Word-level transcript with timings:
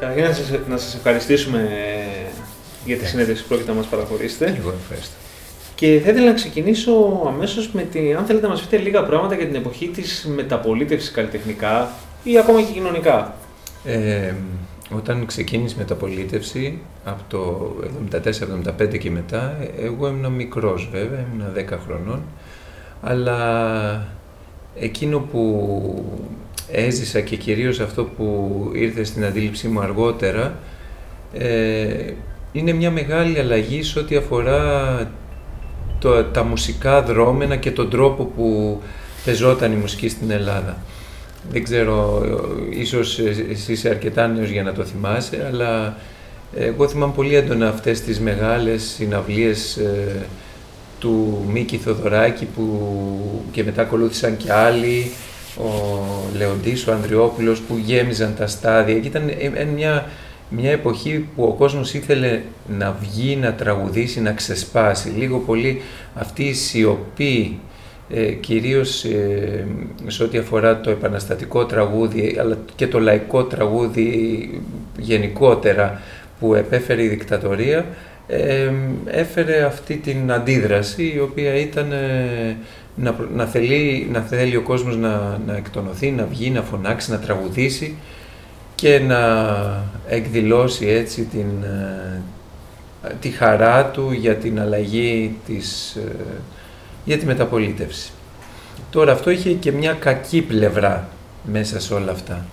Καταρχήν 0.00 0.24
να 0.24 0.32
σας, 0.32 0.50
να 0.68 0.76
σας 0.76 0.94
ευχαριστήσουμε 0.94 1.68
για 2.84 2.96
τη 2.96 3.06
συνέντευξη 3.06 3.42
που 3.42 3.48
πρόκειται 3.48 3.70
να 3.70 3.76
μας 3.76 3.86
παραχωρήσετε. 3.86 4.56
Εγώ 4.58 4.74
ευχαριστώ. 4.80 5.14
Και 5.74 6.00
θα 6.04 6.10
ήθελα 6.10 6.26
να 6.26 6.32
ξεκινήσω 6.32 7.22
αμέσως 7.26 7.70
με 7.72 7.82
τη, 7.82 8.14
αν 8.14 8.24
θέλετε 8.24 8.46
να 8.46 8.52
μας 8.52 8.62
πείτε 8.62 8.82
λίγα 8.82 9.02
πράγματα 9.04 9.34
για 9.34 9.46
την 9.46 9.54
εποχή 9.54 9.88
της 9.88 10.28
μεταπολίτευσης 10.34 11.10
καλλιτεχνικά 11.10 11.90
ή 12.22 12.38
ακόμα 12.38 12.62
και 12.62 12.72
κοινωνικά. 12.72 13.34
Ε, 13.84 14.34
όταν 14.90 15.26
ξεκίνησε 15.26 15.74
η 15.74 15.78
μεταπολίτευση, 15.78 16.78
από 17.04 17.22
το 17.28 17.72
74-75 18.94 18.98
και 18.98 19.10
μετά, 19.10 19.56
εγώ 19.80 20.08
ήμουν 20.08 20.32
μικρός 20.32 20.88
βέβαια, 20.92 21.26
ήμουν 21.32 21.52
10 21.54 21.78
χρονών, 21.86 22.22
αλλά 23.02 24.08
εκείνο 24.74 25.18
που 25.18 26.04
έζησα 26.70 27.20
και 27.20 27.36
κυρίως 27.36 27.80
αυτό 27.80 28.04
που 28.04 28.70
ήρθε 28.74 29.04
στην 29.04 29.24
αντίληψή 29.24 29.68
μου 29.68 29.80
αργότερα, 29.80 30.58
ε, 31.32 32.12
είναι 32.52 32.72
μια 32.72 32.90
μεγάλη 32.90 33.38
αλλαγή 33.38 33.82
σε 33.82 33.98
ό,τι 33.98 34.16
αφορά 34.16 35.10
το, 35.98 36.24
τα 36.24 36.42
μουσικά 36.42 37.02
δρόμενα 37.02 37.56
και 37.56 37.70
τον 37.70 37.90
τρόπο 37.90 38.24
που 38.24 38.80
πεζόταν 39.24 39.72
η 39.72 39.76
μουσική 39.76 40.08
στην 40.08 40.30
Ελλάδα. 40.30 40.76
Δεν 41.50 41.64
ξέρω, 41.64 42.22
ίσως 42.70 43.18
εσύ 43.50 43.72
είσαι 43.72 43.88
αρκετά 43.88 44.26
νέος 44.26 44.50
για 44.50 44.62
να 44.62 44.72
το 44.72 44.84
θυμάσαι, 44.84 45.44
αλλά 45.48 45.96
εγώ 46.54 46.88
θυμάμαι 46.88 47.12
πολύ 47.16 47.34
έντονα 47.34 47.68
αυτές 47.68 48.00
τις 48.00 48.20
μεγάλες 48.20 48.82
συναυλίες 48.82 49.76
ε, 49.76 50.26
του 50.98 51.44
Μίκη 51.52 51.76
Θοδωράκη 51.76 52.44
που 52.44 52.90
και 53.52 53.64
μετά 53.64 53.82
ακολούθησαν 53.82 54.36
και 54.36 54.52
άλλοι, 54.52 55.10
ο 55.58 55.68
Λεοντής, 56.36 56.86
ο 56.86 56.92
Ανδριόπουλος 56.92 57.60
που 57.60 57.76
γέμιζαν 57.84 58.34
τα 58.38 58.46
στάδια 58.46 58.98
και 58.98 59.08
ήταν 59.08 59.28
ε, 59.56 59.64
μια, 59.64 60.06
μια 60.48 60.70
εποχή 60.70 61.28
που 61.36 61.42
ο 61.42 61.52
κόσμος 61.52 61.94
ήθελε 61.94 62.40
να 62.78 62.96
βγει, 63.00 63.36
να 63.36 63.52
τραγουδήσει, 63.52 64.20
να 64.20 64.32
ξεσπάσει. 64.32 65.08
Λίγο 65.08 65.38
πολύ 65.38 65.82
αυτή 66.14 66.44
η 66.44 66.52
σιωπή 66.52 67.58
ε, 68.10 68.32
κυρίως 68.32 69.04
ε, 69.04 69.66
σε 70.06 70.22
ό,τι 70.22 70.38
αφορά 70.38 70.80
το 70.80 70.90
επαναστατικό 70.90 71.66
τραγούδι 71.66 72.36
αλλά 72.40 72.58
και 72.74 72.86
το 72.86 73.00
λαϊκό 73.00 73.44
τραγούδι 73.44 74.50
γενικότερα 74.98 76.00
που 76.40 76.54
επέφερε 76.54 77.02
η 77.02 77.08
δικτατορία 77.08 77.84
ε, 78.26 78.70
έφερε 79.06 79.64
αυτή 79.64 79.96
την 79.96 80.32
αντίδραση 80.32 81.12
η 81.16 81.20
οποία 81.20 81.54
ήταν 81.54 81.92
ε, 81.92 82.56
να, 82.96 83.14
να, 83.34 83.46
θέλει, 83.46 84.08
να 84.12 84.20
θέλει 84.20 84.56
ο 84.56 84.62
κόσμος 84.62 84.96
να, 84.96 85.40
να 85.46 85.56
εκτονωθεί, 85.56 86.10
να 86.10 86.24
βγει, 86.24 86.50
να 86.50 86.62
φωνάξει, 86.62 87.10
να 87.10 87.18
τραγουδήσει 87.18 87.96
και 88.74 88.98
να 88.98 89.20
εκδηλώσει 90.08 90.86
έτσι 90.86 91.22
την, 91.22 91.46
τη 93.20 93.28
χαρά 93.28 93.84
του 93.84 94.12
για 94.12 94.34
την 94.34 94.60
αλλαγή 94.60 95.36
της 95.46 95.96
για 97.04 97.18
τη 97.18 97.26
μεταπολίτευση. 97.26 98.10
Τώρα 98.90 99.12
αυτό 99.12 99.30
είχε 99.30 99.52
και 99.52 99.72
μια 99.72 99.92
κακή 99.92 100.42
πλευρά 100.42 101.08
μέσα 101.44 101.80
σε 101.80 101.94
όλα 101.94 102.12
αυτά. 102.12 102.44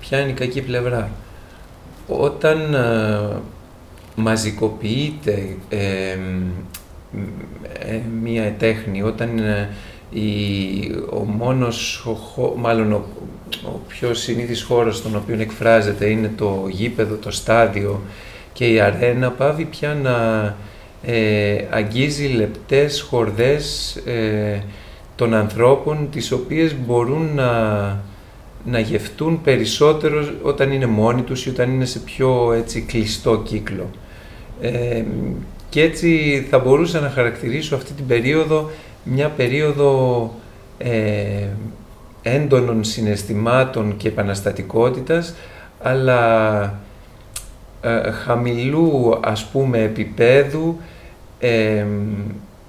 Ποια 0.00 0.20
είναι 0.20 0.30
η 0.30 0.34
κακή 0.34 0.62
πλευρά; 0.62 1.10
Όταν 2.06 2.74
ε, 2.74 3.36
μαζικοποιείται 4.14 5.56
ε, 5.68 6.16
μία 8.22 8.54
τέχνη, 8.58 9.02
όταν 9.02 9.38
ε, 9.38 9.68
η, 10.10 10.24
ο 11.10 11.24
μόνος, 11.24 12.06
ο, 12.36 12.52
μάλλον 12.56 12.92
ο, 12.92 13.04
ο 13.64 13.80
πιο 13.88 14.14
συνήθις 14.14 14.62
χώρος 14.62 14.96
στον 14.96 15.16
οποίο 15.16 15.40
εκφράζεται 15.40 16.06
είναι 16.06 16.32
το 16.36 16.66
γήπεδο, 16.70 17.14
το 17.14 17.30
στάδιο 17.30 18.00
και 18.52 18.72
η 18.72 18.80
αρένα, 18.80 19.30
πάβει 19.30 19.64
πια 19.64 19.94
να 19.94 20.16
ε, 21.02 21.64
αγγίζει 21.70 22.26
λεπτές 22.26 23.00
χορδές 23.00 23.96
ε, 23.96 24.62
των 25.16 25.34
ανθρώπων 25.34 26.08
τις 26.10 26.32
οποίες 26.32 26.74
μπορούν 26.86 27.34
να, 27.34 27.50
να 28.64 28.78
γευτούν 28.78 29.40
περισσότερο 29.42 30.28
όταν 30.42 30.72
είναι 30.72 30.86
μόνοι 30.86 31.22
τους 31.22 31.46
ή 31.46 31.48
όταν 31.48 31.70
είναι 31.70 31.84
σε 31.84 31.98
πιο 31.98 32.52
έτσι, 32.52 32.80
κλειστό 32.80 33.38
κύκλο. 33.38 33.90
Ε, 34.60 35.02
και 35.68 35.82
έτσι 35.82 36.46
θα 36.50 36.58
μπορούσα 36.58 37.00
να 37.00 37.10
χαρακτηρίσω 37.10 37.74
αυτή 37.74 37.92
την 37.92 38.06
περίοδο 38.06 38.70
μια 39.02 39.28
περίοδο 39.28 40.32
ε, 40.78 41.46
έντονων 42.22 42.84
συναισθημάτων 42.84 43.96
και 43.96 44.08
επαναστατικότητας 44.08 45.34
αλλά 45.82 46.62
ε, 47.80 48.10
χαμηλού 48.10 49.18
ας 49.24 49.44
πούμε 49.44 49.78
επίπεδου 49.78 50.78
ε, 51.38 51.84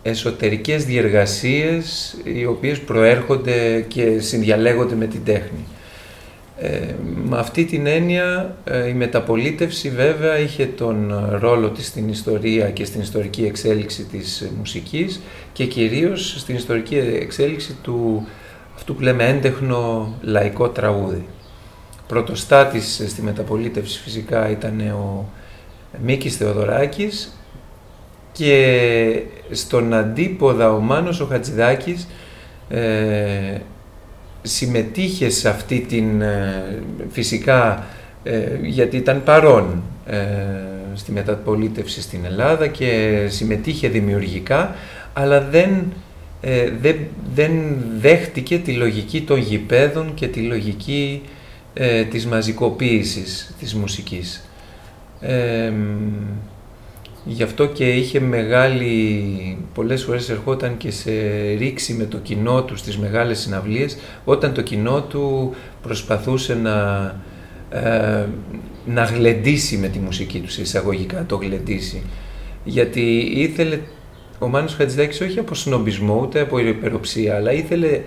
εσωτερικές 0.01 0.85
διεργασίες 0.85 2.17
οι 2.23 2.45
οποίες 2.45 2.79
προέρχονται 2.79 3.85
και 3.87 4.19
συνδιαλέγονται 4.19 4.95
με 4.95 5.05
την 5.05 5.23
τέχνη. 5.23 5.65
Ε, 6.61 6.93
με 7.29 7.37
αυτή 7.37 7.65
την 7.65 7.87
έννοια 7.87 8.55
ε, 8.63 8.87
η 8.87 8.93
μεταπολίτευση 8.93 9.89
βέβαια 9.89 10.37
είχε 10.39 10.65
τον 10.65 11.27
ρόλο 11.39 11.69
της 11.69 11.87
στην 11.87 12.09
ιστορία 12.09 12.69
και 12.69 12.85
στην 12.85 13.01
ιστορική 13.01 13.45
εξέλιξη 13.45 14.03
της 14.03 14.51
μουσικής 14.57 15.21
και 15.53 15.65
κυρίως 15.65 16.35
στην 16.39 16.55
ιστορική 16.55 16.95
εξέλιξη 16.97 17.75
του 17.81 18.27
αυτού 18.75 18.95
που 18.95 19.01
λέμε 19.01 19.27
έντεχνο 19.27 20.13
λαϊκό 20.21 20.69
τραγούδι. 20.69 21.25
Πρωτοστάτης 22.07 23.03
στη 23.07 23.21
μεταπολίτευση 23.21 23.99
φυσικά 23.99 24.49
ήταν 24.49 24.79
ο 24.79 25.25
Μίκης 26.03 26.35
Θεοδωράκης 26.35 27.37
και 28.31 29.23
στον 29.51 29.93
αντίποδα 29.93 30.73
ο 30.73 30.79
Μάνος 30.79 31.19
ο 31.19 31.25
Χατζηδάκης 31.25 32.07
ε, 32.69 33.57
συμμετείχε 34.49 35.29
σε 35.29 35.49
αυτή 35.49 35.79
την 35.79 36.21
ε, 36.21 36.63
φυσικά 37.09 37.85
ε, 38.23 38.39
γιατί 38.63 38.97
ήταν 38.97 39.23
παρόν 39.23 39.83
ε, 40.05 40.17
στη 40.93 41.11
μεταπολίτευση 41.11 42.01
στην 42.01 42.25
Ελλάδα 42.25 42.67
και 42.67 43.25
συμμετείχε 43.29 43.87
δημιουργικά 43.87 44.75
αλλά 45.13 45.41
δεν, 45.41 45.69
δεν, 46.81 46.95
δεν 47.33 47.51
δέχτηκε 47.99 48.57
τη 48.57 48.73
λογική 48.73 49.21
των 49.21 49.39
γηπέδων 49.39 50.13
και 50.13 50.27
τη 50.27 50.39
λογική 50.39 51.21
ε, 51.73 52.03
της 52.03 52.25
μαζικοποίησης 52.25 53.55
της 53.59 53.75
μουσικής. 53.75 54.43
Ε, 57.27 57.31
γι' 57.31 57.43
αυτό 57.43 57.65
και 57.65 57.89
είχε 57.89 58.19
μεγάλη, 58.19 59.57
πολλές 59.73 60.03
φορές 60.03 60.29
ερχόταν 60.29 60.77
και 60.77 60.91
σε 60.91 61.11
ρήξη 61.57 61.93
με 61.93 62.03
το 62.03 62.17
κοινό 62.17 62.63
του 62.63 62.75
στις 62.75 62.97
μεγάλες 62.97 63.39
συναυλίες, 63.39 63.97
όταν 64.25 64.53
το 64.53 64.61
κοινό 64.61 65.01
του 65.01 65.53
προσπαθούσε 65.81 66.55
να, 66.55 67.05
ε, 67.69 68.25
να 68.85 69.03
γλεντήσει 69.03 69.77
με 69.77 69.87
τη 69.87 69.99
μουσική 69.99 70.39
του, 70.39 70.61
εισαγωγικά 70.61 71.25
το 71.25 71.35
γλεντήσει. 71.35 72.03
Γιατί 72.63 73.31
ήθελε 73.35 73.79
ο 74.39 74.47
Μάνος 74.47 74.75
Χατζηδάκης 74.75 75.21
όχι 75.21 75.39
από 75.39 75.55
σνομπισμό 75.55 76.19
ούτε 76.21 76.39
από 76.39 76.59
υπεροψία, 76.59 77.35
αλλά 77.35 77.51
ήθελε 77.51 78.01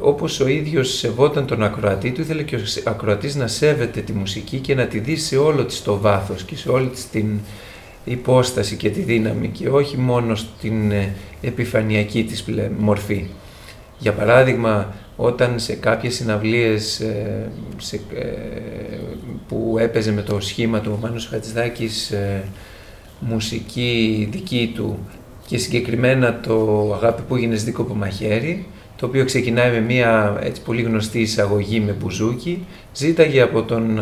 όπως 0.00 0.40
ο 0.40 0.48
ίδιος 0.48 0.96
σεβόταν 0.96 1.46
τον 1.46 1.62
ακροατή 1.62 2.10
του, 2.10 2.20
ήθελε 2.20 2.42
και 2.42 2.56
ο 2.56 2.60
ακροατής 2.84 3.34
να 3.34 3.46
σέβεται 3.46 4.00
τη 4.00 4.12
μουσική 4.12 4.58
και 4.58 4.74
να 4.74 4.86
τη 4.86 4.98
δει 4.98 5.16
σε 5.16 5.36
όλο 5.36 5.64
της 5.64 5.82
το 5.82 5.98
βάθος 5.98 6.42
και 6.44 6.56
σε 6.56 6.70
όλη 6.70 6.88
της 6.88 7.10
την 7.10 7.38
υπόσταση 8.04 8.76
και 8.76 8.90
τη 8.90 9.00
δύναμη 9.00 9.48
και 9.48 9.68
όχι 9.68 9.96
μόνο 9.96 10.34
στην 10.34 10.90
ε, 10.90 11.14
επιφανειακή 11.40 12.24
της 12.24 12.44
μορφή. 12.78 13.26
Για 13.98 14.12
παράδειγμα, 14.12 14.94
όταν 15.16 15.58
σε 15.58 15.74
κάποιες 15.74 16.14
συναυλίες 16.14 17.00
ε, 17.00 17.50
σε, 17.76 18.00
ε, 18.14 18.26
που 19.48 19.76
έπαιζε 19.78 20.12
με 20.12 20.22
το 20.22 20.40
σχήμα 20.40 20.80
του 20.80 20.92
ο 20.94 21.00
Μάνος 21.02 21.26
Χατζηδάκης 21.26 22.14
μουσική 23.20 24.28
δική 24.32 24.72
του 24.74 24.98
και 25.46 25.58
συγκεκριμένα 25.58 26.40
το 26.40 26.90
«Αγάπη 26.94 27.22
που 27.22 27.36
έγινες 27.36 27.64
δίκοπο 27.64 27.94
μαχαίρι», 27.94 28.66
το 28.96 29.06
οποίο 29.06 29.24
ξεκινάει 29.24 29.70
με 29.70 29.80
μια 29.80 30.38
έτσι, 30.42 30.62
πολύ 30.62 30.82
γνωστή 30.82 31.20
εισαγωγή 31.20 31.80
με 31.80 31.92
μπουζούκι, 31.92 32.66
ζήταγε 32.94 33.40
από 33.40 33.62
τον 33.62 34.00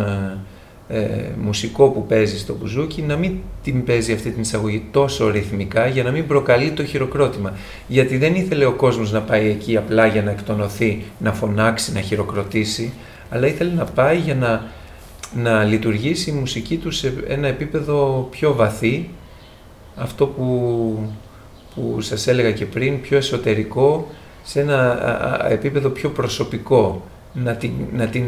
ε, 0.91 1.01
ε, 1.01 1.31
μουσικό 1.43 1.89
που 1.89 2.07
παίζει 2.07 2.39
στο 2.39 2.55
μπουζούκι 2.55 3.03
να 3.03 3.17
μην 3.17 3.33
την 3.63 3.85
παίζει 3.85 4.13
αυτή 4.13 4.31
την 4.31 4.41
εισαγωγή 4.41 4.85
τόσο 4.91 5.31
ρυθμικά 5.31 5.87
για 5.87 6.03
να 6.03 6.11
μην 6.11 6.27
προκαλεί 6.27 6.71
το 6.71 6.85
χειροκρότημα. 6.85 7.53
Γιατί 7.87 8.17
δεν 8.17 8.35
ήθελε 8.35 8.65
ο 8.65 8.73
κόσμος 8.73 9.13
να 9.13 9.21
πάει 9.21 9.49
εκεί 9.49 9.77
απλά 9.77 10.07
για 10.07 10.23
να 10.23 10.31
εκτονωθεί, 10.31 11.03
να 11.19 11.33
φωνάξει, 11.33 11.93
να 11.93 12.01
χειροκροτήσει, 12.01 12.93
αλλά 13.31 13.47
ήθελε 13.47 13.73
να 13.73 13.85
πάει 13.85 14.19
για 14.19 14.35
να, 14.35 14.65
να 15.35 15.65
λειτουργήσει 15.65 16.31
η 16.31 16.33
μουσική 16.33 16.77
του 16.77 16.91
σε 16.91 17.13
ένα 17.29 17.49
επίπεδο 17.49 18.29
πιο 18.31 18.55
βαθύ, 18.55 19.09
αυτό 19.97 20.27
που, 20.27 21.13
που 21.75 22.01
σας 22.01 22.27
έλεγα 22.27 22.53
και 22.53 22.65
πριν, 22.65 23.01
πιο 23.01 23.17
εσωτερικό, 23.17 24.09
σε 24.45 24.61
ένα 24.61 24.99
επίπεδο 25.51 25.89
πιο 25.89 26.11
προσωπικό, 26.11 27.03
να 27.33 27.55
την, 27.55 27.73
να 27.93 28.07
την 28.07 28.25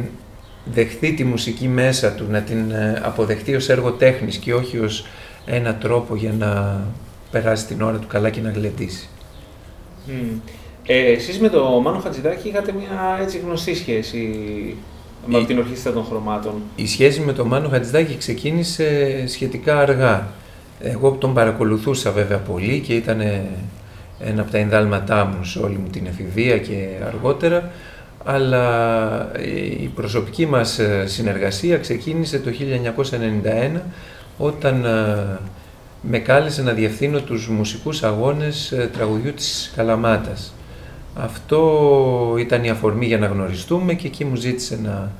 δεχθεί 0.72 1.14
τη 1.14 1.24
μουσική 1.24 1.68
μέσα 1.68 2.12
του, 2.12 2.26
να 2.30 2.40
την 2.40 2.70
ε, 2.70 3.00
αποδεχτεί 3.04 3.54
ως 3.54 3.68
έργο 3.68 3.90
τέχνης 3.90 4.36
και 4.36 4.54
όχι 4.54 4.78
ως 4.78 5.06
ένα 5.46 5.74
τρόπο 5.74 6.16
για 6.16 6.32
να 6.38 6.80
περάσει 7.30 7.66
την 7.66 7.82
ώρα 7.82 7.96
του 7.96 8.06
καλά 8.06 8.30
και 8.30 8.40
να 8.40 8.50
γλεντήσει. 8.50 9.08
Mm. 10.08 10.40
Ε, 10.86 11.12
εσείς 11.12 11.38
με 11.38 11.48
το 11.48 11.80
Μάνο 11.80 11.98
Χατζηδάκη 11.98 12.48
είχατε 12.48 12.72
μια 12.72 13.18
έτσι 13.22 13.38
γνωστή 13.38 13.74
σχέση 13.74 14.28
με 15.26 15.44
την 15.44 15.58
ορχήστρα 15.58 15.92
των 15.92 16.04
χρωμάτων. 16.04 16.62
Η 16.76 16.86
σχέση 16.86 17.20
με 17.20 17.32
τον 17.32 17.46
Μάνο 17.46 17.68
Χατζηδάκη 17.68 18.16
ξεκίνησε 18.16 19.22
σχετικά 19.26 19.78
αργά. 19.78 20.28
Εγώ 20.80 21.10
τον 21.10 21.34
παρακολουθούσα 21.34 22.10
βέβαια 22.10 22.38
πολύ 22.38 22.80
και 22.80 22.94
ήταν 22.94 23.20
ένα 24.20 24.42
από 24.42 24.50
τα 24.50 24.58
ενδάλματά 24.58 25.24
μου 25.24 25.44
σε 25.44 25.58
όλη 25.58 25.76
μου 25.76 25.88
την 25.90 26.06
εφηβεία 26.06 26.58
και 26.58 26.88
αργότερα, 27.06 27.70
αλλά 28.24 29.32
η 29.82 29.86
προσωπική 29.86 30.46
μας 30.46 30.80
συνεργασία 31.04 31.78
ξεκίνησε 31.78 32.38
το 32.38 32.50
1991 33.74 33.80
όταν 34.38 34.84
ε, 34.84 35.38
με 36.02 36.18
κάλεσε 36.18 36.62
να 36.62 36.72
διευθύνω 36.72 37.20
τους 37.20 37.48
μουσικούς 37.48 38.02
αγώνες 38.02 38.72
ε, 38.72 38.90
τραγουδιού 38.92 39.32
της 39.32 39.72
Καλαμάτας. 39.76 40.54
Αυτό 41.14 42.36
ήταν 42.38 42.64
η 42.64 42.70
αφορμή 42.70 43.06
για 43.06 43.18
να 43.18 43.26
γνωριστούμε 43.26 43.94
και 43.94 44.06
εκεί 44.06 44.24
μου 44.24 44.36
ζήτησε 44.36 44.78
να 44.82 45.10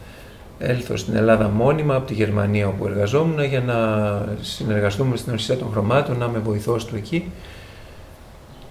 έλθω 0.58 0.96
στην 0.96 1.16
Ελλάδα 1.16 1.48
μόνιμα 1.48 1.94
από 1.94 2.06
τη 2.06 2.14
Γερμανία 2.14 2.68
όπου 2.68 2.86
εργαζόμουν 2.86 3.44
για 3.44 3.60
να 3.60 3.76
συνεργαστούμε 4.40 5.16
στην 5.16 5.32
Ορσία 5.32 5.56
των 5.56 5.68
Χρωμάτων, 5.70 6.18
να 6.18 6.24
είμαι 6.24 6.38
βοηθός 6.38 6.84
του 6.84 6.96
εκεί. 6.96 7.30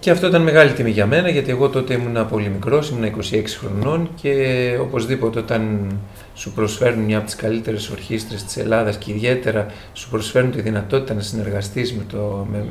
Και 0.00 0.10
αυτό 0.10 0.26
ήταν 0.26 0.42
μεγάλη 0.42 0.72
τιμή 0.72 0.90
για 0.90 1.06
μένα 1.06 1.28
γιατί 1.28 1.50
εγώ 1.50 1.68
τότε 1.68 1.94
ήμουν 1.94 2.28
πολύ 2.28 2.48
μικρός, 2.48 2.90
ήμουν 2.90 3.12
26 3.32 3.44
χρονών 3.58 4.10
και 4.14 4.76
οπωσδήποτε 4.80 5.38
όταν 5.38 5.86
σου 6.34 6.52
προσφέρουν 6.52 6.98
μια 6.98 7.16
από 7.16 7.26
τις 7.26 7.36
καλύτερες 7.36 7.90
ορχήστρες 7.90 8.44
της 8.44 8.56
Ελλάδας 8.56 8.96
και 8.96 9.10
ιδιαίτερα 9.12 9.66
σου 9.92 10.10
προσφέρουν 10.10 10.50
τη 10.50 10.60
δυνατότητα 10.60 11.14
να 11.14 11.20
συνεργαστείς 11.20 11.92
με, 11.92 12.02
το, 12.10 12.46
με, 12.50 12.64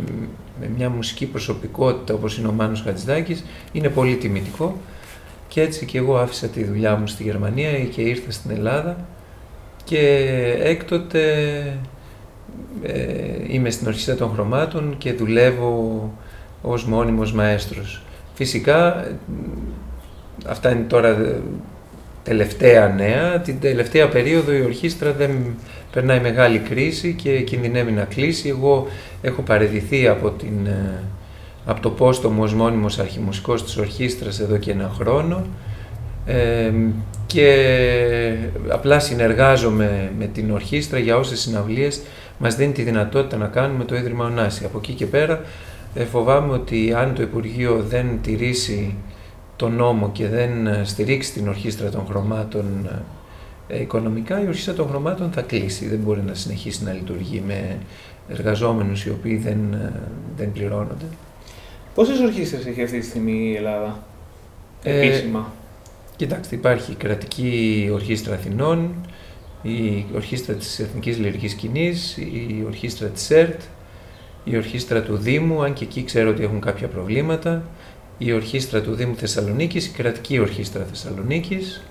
με 0.60 0.70
μια 0.78 0.90
μουσική 0.90 1.26
προσωπικότητα 1.26 2.14
όπως 2.14 2.38
είναι 2.38 2.48
ο 2.48 2.52
Μάνος 2.52 2.82
Χατζηδάκης, 2.82 3.44
είναι 3.72 3.90
πολύ 3.90 4.16
τιμητικό. 4.16 4.78
Και 5.48 5.62
έτσι 5.62 5.86
και 5.86 5.98
εγώ 5.98 6.18
άφησα 6.18 6.48
τη 6.48 6.64
δουλειά 6.64 6.96
μου 6.96 7.08
στη 7.08 7.24
Γερμανία 7.24 7.80
και 7.80 8.02
ήρθα 8.02 8.32
στην 8.32 8.52
Ελλάδα 8.52 9.06
και 9.84 10.00
έκτοτε 10.60 11.24
ε, 12.84 12.94
είμαι 13.48 13.70
στην 13.70 13.88
Ορχήστρα 13.88 14.16
των 14.16 14.32
Χρωμάτων 14.34 14.96
και 14.98 15.14
δουλεύω 15.14 16.12
ως 16.62 16.86
μόνιμος 16.86 17.34
μαέστρος. 17.34 18.02
Φυσικά, 18.34 19.08
αυτά 20.48 20.72
είναι 20.72 20.86
τώρα 20.88 21.42
τελευταία 22.24 22.88
νέα. 22.88 23.40
Την 23.40 23.60
τελευταία 23.60 24.10
περίοδο 24.10 24.52
η 24.52 24.62
ορχήστρα 24.62 25.12
δεν 25.12 25.32
περνάει 25.92 26.20
μεγάλη 26.20 26.60
κρίση 26.60 27.14
και 27.14 27.42
κινδυνεύει 27.42 27.92
να 27.92 28.04
κλείσει. 28.04 28.50
Εγώ 28.50 28.88
έχω 29.22 29.42
παραιτηθεί 29.42 30.08
από, 30.08 30.30
την, 30.30 30.66
ε, 30.66 31.04
από 31.66 31.82
το 31.82 31.90
πόστο 31.90 32.30
μου 32.30 32.44
ως 32.44 32.54
μόνιμος 32.54 33.00
αρχιμουσικός 33.00 33.64
της 33.64 33.78
ορχήστρας 33.78 34.40
εδώ 34.40 34.58
και 34.58 34.72
ένα 34.72 34.92
χρόνο 34.96 35.46
και 37.26 37.56
απλά 38.68 39.00
συνεργάζομαι 39.00 40.12
με 40.20 40.26
την 40.26 40.52
ορχήστρα 40.52 41.00
για 41.00 41.18
όσες 41.18 41.40
συναυλίες 41.40 42.02
μας 42.38 42.56
δίνει 42.56 42.72
τη 42.72 42.82
δυνατότητα 42.82 43.38
να 43.38 43.46
κάνουμε 43.46 43.84
το 43.84 43.96
Ίδρυμα 43.96 44.26
Ωνάση. 44.26 44.66
Από 44.66 44.78
εκεί 44.78 44.94
και 44.94 45.06
πέρα 45.06 45.34
ε, 45.34 45.42
φοβάμαι 45.96 46.54
ότι 46.54 46.94
αν 46.94 47.14
το 47.16 47.22
Υπουργείο 47.22 47.84
δεν 47.84 48.20
τηρήσει 48.22 48.96
τον 49.56 49.76
νόμο 49.76 50.10
και 50.12 50.28
δεν 50.28 50.68
ε, 50.68 50.82
στηρίξει 50.86 51.34
την 51.34 51.48
ορχήστρα 51.48 51.90
των 51.90 52.06
χρωμάτων 52.10 52.90
ε, 53.68 53.82
οικονομικά, 53.82 54.44
η 54.44 54.48
ορχήστρα 54.48 54.74
των 54.74 54.88
χρωμάτων 54.88 55.32
θα 55.32 55.42
κλείσει. 55.42 55.88
Δεν 55.88 56.00
μπορεί 56.00 56.22
να 56.22 56.34
συνεχίσει 56.34 56.84
να 56.84 56.94
λειτουργεί 56.94 57.44
με 57.48 57.78
εργαζόμενους 58.30 59.06
οι 59.06 59.10
οποίοι 59.10 59.38
δεν, 59.38 59.60
δεν 60.38 60.52
πληρώνονται. 60.52 61.06
Πόσες 61.96 62.20
ορχήστρες 62.20 62.66
έχει 62.66 62.84
αυτή 62.84 63.00
τη 63.00 63.06
στιγμή 63.06 63.50
η 63.52 63.56
Ελλάδα, 63.56 64.04
επίσημα; 64.84 65.54
κοιτάξτε, 66.16 66.56
υπάρχει 66.56 66.92
η 66.92 66.96
κρατική 66.96 67.90
ορχήστρα 67.94 68.34
Αθηνών, 68.34 68.92
η 69.62 70.06
ορχήστρα 70.16 70.54
της 70.54 70.80
Εθνικής 70.80 71.18
Λυρικής 71.18 71.52
Σκηνής, 71.52 72.18
η 72.18 72.64
ορχήστρα 72.66 73.08
της 73.08 73.32
ΕΡΤ, 73.32 73.62
η 74.44 74.56
ορχήστρα 74.58 75.02
του 75.02 75.18
Δήμου, 75.18 75.64
αν 75.64 75.74
και 75.74 75.84
εκεί 75.84 76.04
ξέρω 76.04 76.30
ότι 76.30 76.44
έχουν 76.44 76.60
κάποια 76.60 76.88
προβλήματα, 76.88 77.64
η 78.18 78.34
ορχήστρα 78.34 78.82
του 78.82 78.94
Δήμου 78.94 79.16
Θεσσαλονίκης, 79.16 79.86
η 79.86 79.92
κρατική 79.92 80.40
ορχήστρα 80.40 80.84
Θεσσαλονίκης 80.90 81.82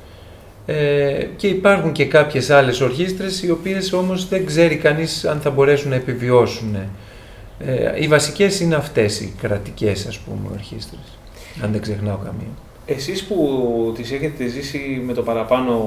ε, 0.67 1.27
και 1.37 1.47
υπάρχουν 1.47 1.93
και 1.93 2.05
κάποιες 2.05 2.51
άλλες 2.51 2.81
ορχήστρες 2.81 3.43
οι 3.43 3.51
οποίες 3.51 3.93
όμως 3.93 4.29
δεν 4.29 4.47
ξέρει 4.47 4.77
κανείς 4.77 5.25
αν 5.25 5.41
θα 5.41 5.51
μπορέσουν 5.51 5.91
να 5.91 5.97
επιβιώσουν. 5.97 6.75
Ε, 7.59 8.03
οι 8.03 8.09
βασικές 8.09 8.61
είναι 8.61 8.75
αυτές 8.75 9.21
οι 9.21 9.35
κρατικές 9.41 10.07
ας 10.07 10.19
πούμε 10.19 10.49
ορχήστρες, 10.53 11.19
αν 11.63 11.73
δεν 11.73 11.81
ξεχνάω 11.81 12.17
καμία. 12.17 12.55
Εσείς 12.87 13.25
που 13.25 13.93
τις 13.97 14.13
έχετε 14.13 14.47
ζήσει 14.47 15.03
με 15.07 15.13
το 15.13 15.23
παραπάνω 15.23 15.81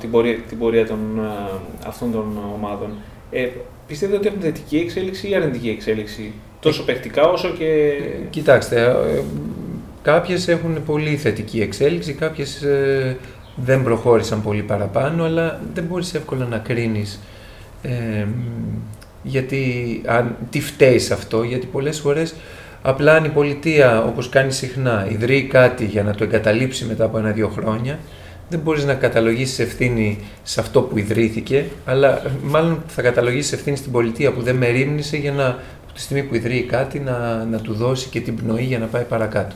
την 0.00 0.10
πορεία, 0.10 0.36
την 0.48 0.58
πορεία 0.58 0.86
των, 0.86 0.98
ε, 1.18 1.86
αυτών 1.86 2.12
των 2.12 2.38
ομάδων, 2.54 2.90
ε, 3.30 3.48
πιστεύετε 3.90 4.18
ότι 4.18 4.26
έχουν 4.26 4.40
θετική 4.40 4.76
εξέλιξη 4.76 5.28
ή 5.28 5.34
αρνητική 5.34 5.68
εξέλιξη, 5.68 6.32
τόσο 6.60 6.84
παιχτικά 6.84 7.22
όσο 7.28 7.48
και... 7.48 7.64
Ε, 7.64 8.26
κοιτάξτε, 8.30 8.84
ε, 8.84 9.22
κάποιες 10.02 10.48
έχουν 10.48 10.84
πολύ 10.86 11.16
θετική 11.16 11.60
εξέλιξη, 11.60 12.12
κάποιες 12.12 12.62
ε, 12.62 13.16
δεν 13.56 13.82
προχώρησαν 13.82 14.42
πολύ 14.42 14.62
παραπάνω, 14.62 15.24
αλλά 15.24 15.60
δεν 15.74 15.84
μπορείς 15.84 16.14
εύκολα 16.14 16.44
να 16.44 16.58
κρίνεις 16.58 17.20
ε, 17.82 18.26
γιατί, 19.22 19.62
αν, 20.06 20.36
τι 20.50 20.60
φταίει 20.60 20.98
σε 20.98 21.12
αυτό, 21.12 21.42
γιατί 21.42 21.66
πολλές 21.66 21.98
φορές 22.00 22.34
απλά 22.82 23.14
αν 23.14 23.24
η 23.24 23.28
πολιτεία, 23.28 24.04
όπως 24.04 24.28
κάνει 24.28 24.52
συχνά, 24.52 25.06
ιδρύει 25.10 25.42
κάτι 25.42 25.84
για 25.84 26.02
να 26.02 26.14
το 26.14 26.24
εγκαταλείψει 26.24 26.84
μετά 26.84 27.04
από 27.04 27.18
ένα-δύο 27.18 27.48
χρόνια, 27.48 27.98
δεν 28.50 28.60
μπορείς 28.60 28.84
να 28.84 28.94
καταλογίσεις 28.94 29.58
ευθύνη 29.58 30.18
σε 30.42 30.60
αυτό 30.60 30.82
που 30.82 30.98
ιδρύθηκε, 30.98 31.64
αλλά 31.84 32.22
μάλλον 32.42 32.82
θα 32.86 33.02
καταλογίσεις 33.02 33.52
ευθύνη 33.52 33.76
στην 33.76 33.92
πολιτεία 33.92 34.32
που 34.32 34.42
δεν 34.42 34.56
μερίμνησε 34.56 35.16
για 35.16 35.32
να, 35.32 35.58
τη 35.94 36.00
στιγμή 36.00 36.22
που 36.22 36.34
ιδρύει 36.34 36.62
κάτι, 36.62 37.00
να, 37.00 37.44
να 37.44 37.58
του 37.58 37.74
δώσει 37.74 38.08
και 38.08 38.20
την 38.20 38.36
πνοή 38.36 38.62
για 38.64 38.78
να 38.78 38.86
πάει 38.86 39.02
παρακάτω. 39.04 39.54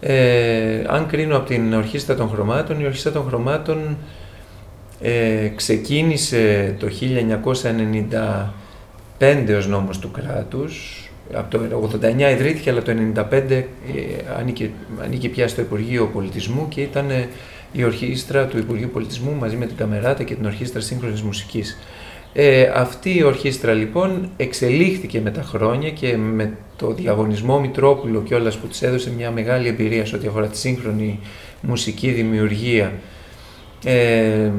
Ε, 0.00 0.84
αν 0.86 1.06
κρίνω 1.06 1.36
από 1.36 1.46
την 1.46 1.74
Ορχήστρα 1.74 2.14
των 2.14 2.28
Χρωμάτων, 2.28 2.80
η 2.80 2.84
Ορχήστρα 2.84 3.12
των 3.12 3.24
Χρωμάτων 3.28 3.96
ε, 5.00 5.48
ξεκίνησε 5.56 6.74
το 6.78 6.86
1995 9.18 9.56
ως 9.56 9.66
νόμος 9.66 9.98
του 9.98 10.10
κράτους, 10.10 11.06
από 11.32 11.58
το 11.58 11.90
89 12.02 12.18
ιδρύθηκε, 12.18 12.70
αλλά 12.70 12.82
το 12.82 12.92
1995 13.14 13.32
ε, 13.50 13.64
ανήκε, 14.38 14.70
ανήκε 15.02 15.28
πια 15.28 15.48
στο 15.48 15.60
Υπουργείο 15.60 16.06
Πολιτισμού 16.12 16.68
και 16.68 16.80
ήταν 16.80 17.10
η 17.72 17.84
ορχήστρα 17.84 18.46
του 18.46 18.58
Υπουργείου 18.58 18.90
Πολιτισμού 18.92 19.34
μαζί 19.34 19.56
με 19.56 19.66
την 19.66 19.76
Καμεράτα 19.76 20.22
και 20.22 20.34
την 20.34 20.44
Ορχήστρα 20.44 20.80
Σύγχρονης 20.80 21.22
Μουσικής. 21.22 21.78
Ε, 22.32 22.70
αυτή 22.74 23.18
η 23.18 23.22
ορχήστρα 23.22 23.72
λοιπόν 23.72 24.30
εξελίχθηκε 24.36 25.20
με 25.20 25.30
τα 25.30 25.42
χρόνια 25.42 25.90
και 25.90 26.16
με 26.16 26.56
το 26.76 26.92
διαγωνισμό 26.92 27.60
Μητρόπουλο 27.60 28.22
και 28.22 28.34
όλας 28.34 28.56
που 28.56 28.66
της 28.66 28.82
έδωσε 28.82 29.12
μια 29.16 29.30
μεγάλη 29.30 29.68
εμπειρία 29.68 30.06
σε 30.06 30.16
ό,τι 30.16 30.26
αφορά 30.26 30.46
τη 30.46 30.58
σύγχρονη 30.58 31.18
μουσική 31.60 32.10
δημιουργία 32.10 32.92
ε, 33.84 34.50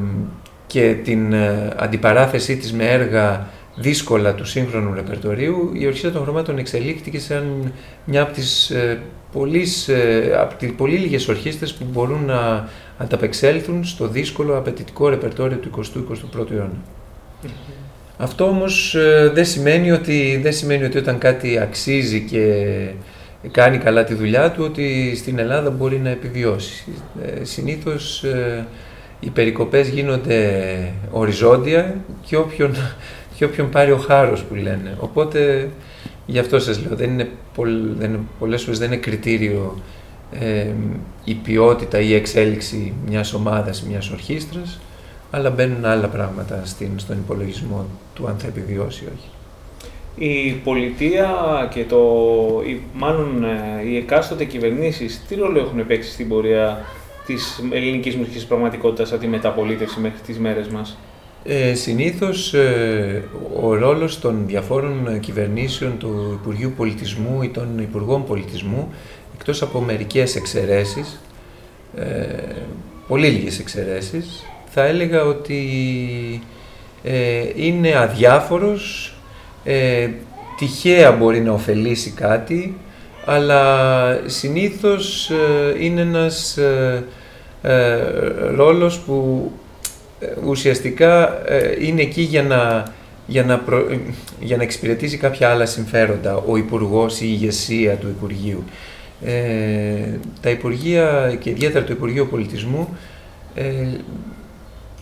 και 0.67 0.96
την 1.03 1.34
ε, 1.34 1.74
αντιπαράθεσή 1.77 2.58
της 2.58 2.74
με 2.74 2.86
έργα 2.86 3.48
δύσκολα 3.75 4.34
του 4.34 4.46
σύγχρονου 4.46 4.93
ρεπερτορίου, 4.93 5.72
η 5.74 5.86
Ορχήστρα 5.86 6.12
των 6.12 6.24
Χρωμάτων 6.24 6.58
εξελίχθηκε 6.58 7.20
σαν 7.20 7.74
μια 8.05 8.22
από 8.22 8.34
τις 8.34 8.70
ε, 8.70 9.01
πολύ, 9.32 9.67
ε, 9.88 10.36
από 10.36 10.55
τις 10.55 10.72
πολύ 10.77 10.98
λίγες 10.98 11.27
ορχήστρες 11.27 11.74
που 11.74 11.86
μπορούν 11.91 12.25
να 12.25 12.70
ανταπεξέλθουν 12.98 13.86
στο 13.86 14.08
δύσκολο 14.08 14.58
απαιτητικό 14.58 15.10
ρεπερτόριο 15.10 15.58
του 15.58 15.70
20ου-21ου 15.78 16.52
αιώνα. 16.52 16.82
Αυτό 18.18 18.48
όμως 18.48 18.96
ε, 18.96 19.32
δεν 19.34 19.46
σημαίνει, 19.46 19.92
ότι, 19.92 20.40
δεν 20.44 20.54
σημαίνει 20.54 20.84
ότι 20.84 20.98
όταν 20.98 21.18
κάτι 21.18 21.58
αξίζει 21.58 22.22
και 22.22 22.66
κάνει 23.52 23.78
καλά 23.78 24.04
τη 24.04 24.14
δουλειά 24.14 24.52
του, 24.52 24.64
ότι 24.64 25.16
στην 25.16 25.40
Ελλάδα 25.40 25.70
μπορεί 25.70 25.98
να 25.98 26.10
επιβιώσει. 26.10 26.84
Ε, 27.26 27.44
συνήθως 27.44 28.24
ε, 28.24 28.66
οι 29.20 29.30
περικοπές 29.30 29.88
γίνονται 29.88 30.74
οριζόντια 31.12 31.96
και 32.26 32.38
όποιον, 32.38 32.76
και 33.36 33.46
όποιον 33.46 33.70
πάρει 33.70 33.92
ο 33.92 33.98
χάρος 33.98 34.44
που 34.44 34.56
λένε. 34.56 34.98
Οπότε 35.00 35.70
γι' 36.26 36.40
αυτό 36.40 36.60
σας 36.60 36.86
λέω, 36.86 36.96
δεν 36.96 37.10
είναι, 37.10 37.30
δεν 37.98 38.10
είναι, 38.10 38.20
πολλές 38.40 38.64
φορές 38.64 38.80
δεν 38.80 38.88
είναι 38.88 39.02
κριτήριο 39.02 39.82
ε, 40.40 40.68
η 41.24 41.34
ποιότητα 41.34 42.00
ή 42.00 42.08
η 42.10 42.13
εξέλιξη 42.13 42.94
μιας 43.08 43.34
ομάδας, 43.34 43.84
μιας 43.84 44.10
ορχήστρας, 44.10 44.80
αλλά 45.32 45.50
μπαίνουν 45.50 45.86
άλλα 45.86 46.08
πράγματα 46.08 46.62
στην, 46.66 46.90
στον 46.96 47.18
υπολογισμό 47.18 47.86
του 48.13 48.28
αν 48.28 48.36
θα 48.38 48.48
επιβιώσει 48.48 49.04
ή 49.04 49.08
όχι. 49.18 49.28
Η 50.16 50.52
πολιτεία 50.52 51.30
και 51.74 51.84
το, 51.84 52.02
η, 52.68 52.82
μάλλον 52.94 53.44
ε, 53.44 53.90
οι 53.90 53.98
εκάστοτε 53.98 54.44
κυβερνήσεις 54.44 55.25
τι 55.28 55.36
ρόλο 55.36 55.60
έχουν 55.60 55.88
παίξει 55.88 56.12
στην 56.12 56.28
πορεία 56.28 56.86
της 57.25 57.63
ελληνικής 57.72 58.16
μουσικής 58.16 58.46
πραγματικότητας 58.46 59.12
από 59.12 59.22
τη 59.22 59.28
μεταπολίτευση 59.28 60.00
μέχρι 60.00 60.20
τις 60.25 60.40
μέρες 60.40 60.68
μας; 60.68 60.98
Ε, 61.46 61.74
συνήθως 61.74 62.54
ε, 62.54 63.24
ο 63.62 63.75
ρόλος 63.75 64.20
των 64.20 64.44
διαφόρων 64.48 65.20
κυβερνήσεων 65.20 65.98
του 65.98 66.40
Υπουργείου 66.42 66.74
Πολιτισμού 66.78 67.42
ή 67.42 67.50
των 67.50 67.80
Υπουργών 67.80 68.25
Πολιτισμού, 68.25 68.94
εκτός 69.46 69.62
από 69.62 69.80
μερικές 69.80 70.36
εξαιρέσεις, 70.36 71.20
ε, 71.98 72.04
πολύ 73.08 73.28
λίγες 73.28 73.60
εξαιρέσεις, 73.60 74.44
θα 74.74 74.84
έλεγα 74.84 75.24
ότι 75.24 75.62
ε, 77.04 77.44
είναι 77.56 77.96
αδιάφορος, 77.96 79.14
ε, 79.64 80.10
τυχαία 80.58 81.12
μπορεί 81.12 81.42
να 81.42 81.52
ωφελήσει 81.52 82.12
κάτι, 82.12 82.78
αλλά 83.26 84.20
συνήθως 84.26 85.30
ε, 85.30 85.84
είναι 85.86 86.02
ένας 86.02 86.58
ε, 86.58 87.04
ε, 87.62 87.98
ρόλος 88.56 89.00
που 89.00 89.52
ουσιαστικά 90.46 91.42
είναι 91.82 92.02
εκεί 92.02 92.22
για 92.22 92.44
να, 92.44 92.84
για, 93.28 93.44
να 93.44 93.64
για 94.40 94.58
να 94.58 94.64
εξυπηρετήσει 94.64 95.18
κάποια 95.18 95.50
άλλα 95.50 95.66
συμφέροντα, 95.66 96.36
ο 96.36 96.58
Υπουργός 96.58 97.22
ή 97.22 97.26
η 97.26 97.30
ηγεσία 97.32 97.96
του 97.96 98.08
Υπουργείου. 98.08 98.64
Τα 100.42 100.50
Υπουργεία 100.50 101.38
και 101.39 101.50
ιδιαίτερα 101.50 101.86
το 101.86 101.94
Υπουργείο 101.94 102.25
Πολιτισμού 102.25 102.98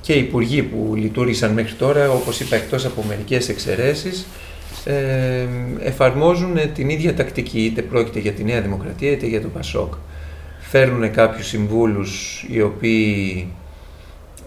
και 0.02 0.14
οι 0.14 0.20
Υπουργοί 0.20 0.64
που 0.64 0.94
λειτουργήσαν 0.96 1.52
μέχρι 1.52 1.74
τώρα, 1.74 2.12
όπως 2.12 2.40
είπα 2.40 2.56
εκτός 2.56 2.86
από 2.86 3.04
μερικές 3.08 3.50
εξαιρέσεις, 3.50 4.26
ε, 4.86 5.48
εφαρμόζουν 5.80 6.58
την 6.74 6.90
ίδια 6.90 7.14
τακτική, 7.14 7.60
είτε 7.66 7.82
πρόκειται 7.82 8.20
για 8.20 8.32
τη 8.32 8.44
Νέα 8.44 8.62
Δημοκρατία 8.62 9.12
είτε 9.12 9.26
για 9.26 9.42
το 9.42 9.48
Πασόκ. 9.48 9.94
Φέρνουν 10.60 11.12
κάποιους 11.12 11.48
συμβούλους 11.48 12.44
οι 12.50 12.62
οποίοι 12.62 13.48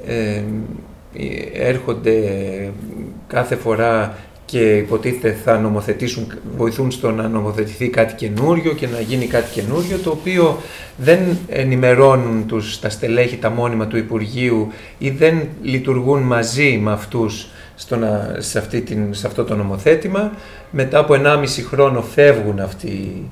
ε, 0.06 0.42
έρχονται 1.52 2.18
κάθε 3.26 3.56
φορά 3.56 4.18
και 4.54 4.76
υποτίθεται 4.76 5.36
θα 5.44 5.58
νομοθετήσουν, 5.58 6.26
βοηθούν 6.56 6.90
στο 6.90 7.10
να 7.10 7.28
νομοθετηθεί 7.28 7.88
κάτι 7.88 8.14
καινούριο 8.14 8.72
και 8.72 8.86
να 8.86 9.00
γίνει 9.00 9.26
κάτι 9.26 9.60
καινούριο, 9.60 9.98
το 9.98 10.10
οποίο 10.10 10.58
δεν 10.96 11.20
ενημερώνουν 11.48 12.46
τους, 12.46 12.80
τα 12.80 12.88
στελέχη, 12.88 13.36
τα 13.36 13.50
μόνιμα 13.50 13.86
του 13.86 13.96
Υπουργείου 13.96 14.72
ή 14.98 15.10
δεν 15.10 15.48
λειτουργούν 15.62 16.22
μαζί 16.22 16.78
με 16.82 16.92
αυτούς 16.92 17.48
στο 17.74 17.96
να, 17.96 18.36
σε, 18.38 18.58
αυτή 18.58 18.80
την, 18.80 19.14
σε 19.14 19.26
αυτό 19.26 19.44
το 19.44 19.56
νομοθέτημα. 19.56 20.32
Μετά 20.70 20.98
από 20.98 21.14
1,5 21.14 21.46
χρόνο 21.70 22.02
φεύγουν 22.02 22.60
αυτοί 22.60 23.22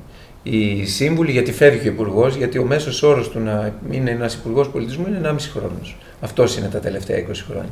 οι 0.42 0.84
σύμβουλοι, 0.84 1.30
γιατί 1.30 1.52
φεύγει 1.52 1.88
ο 1.88 1.92
υπουργός, 1.92 2.36
γιατί 2.36 2.58
ο 2.58 2.64
μέσος 2.64 3.02
όρος 3.02 3.28
του 3.28 3.40
να 3.40 3.74
είναι 3.90 4.10
ένας 4.10 4.34
υπουργός 4.34 4.68
πολιτισμού 4.68 5.04
είναι 5.08 5.20
1,5 5.24 5.36
χρόνος. 5.52 5.96
Αυτός 6.24 6.56
είναι 6.56 6.68
τα 6.68 6.78
τελευταία 6.78 7.18
20 7.18 7.22
χρόνια. 7.46 7.70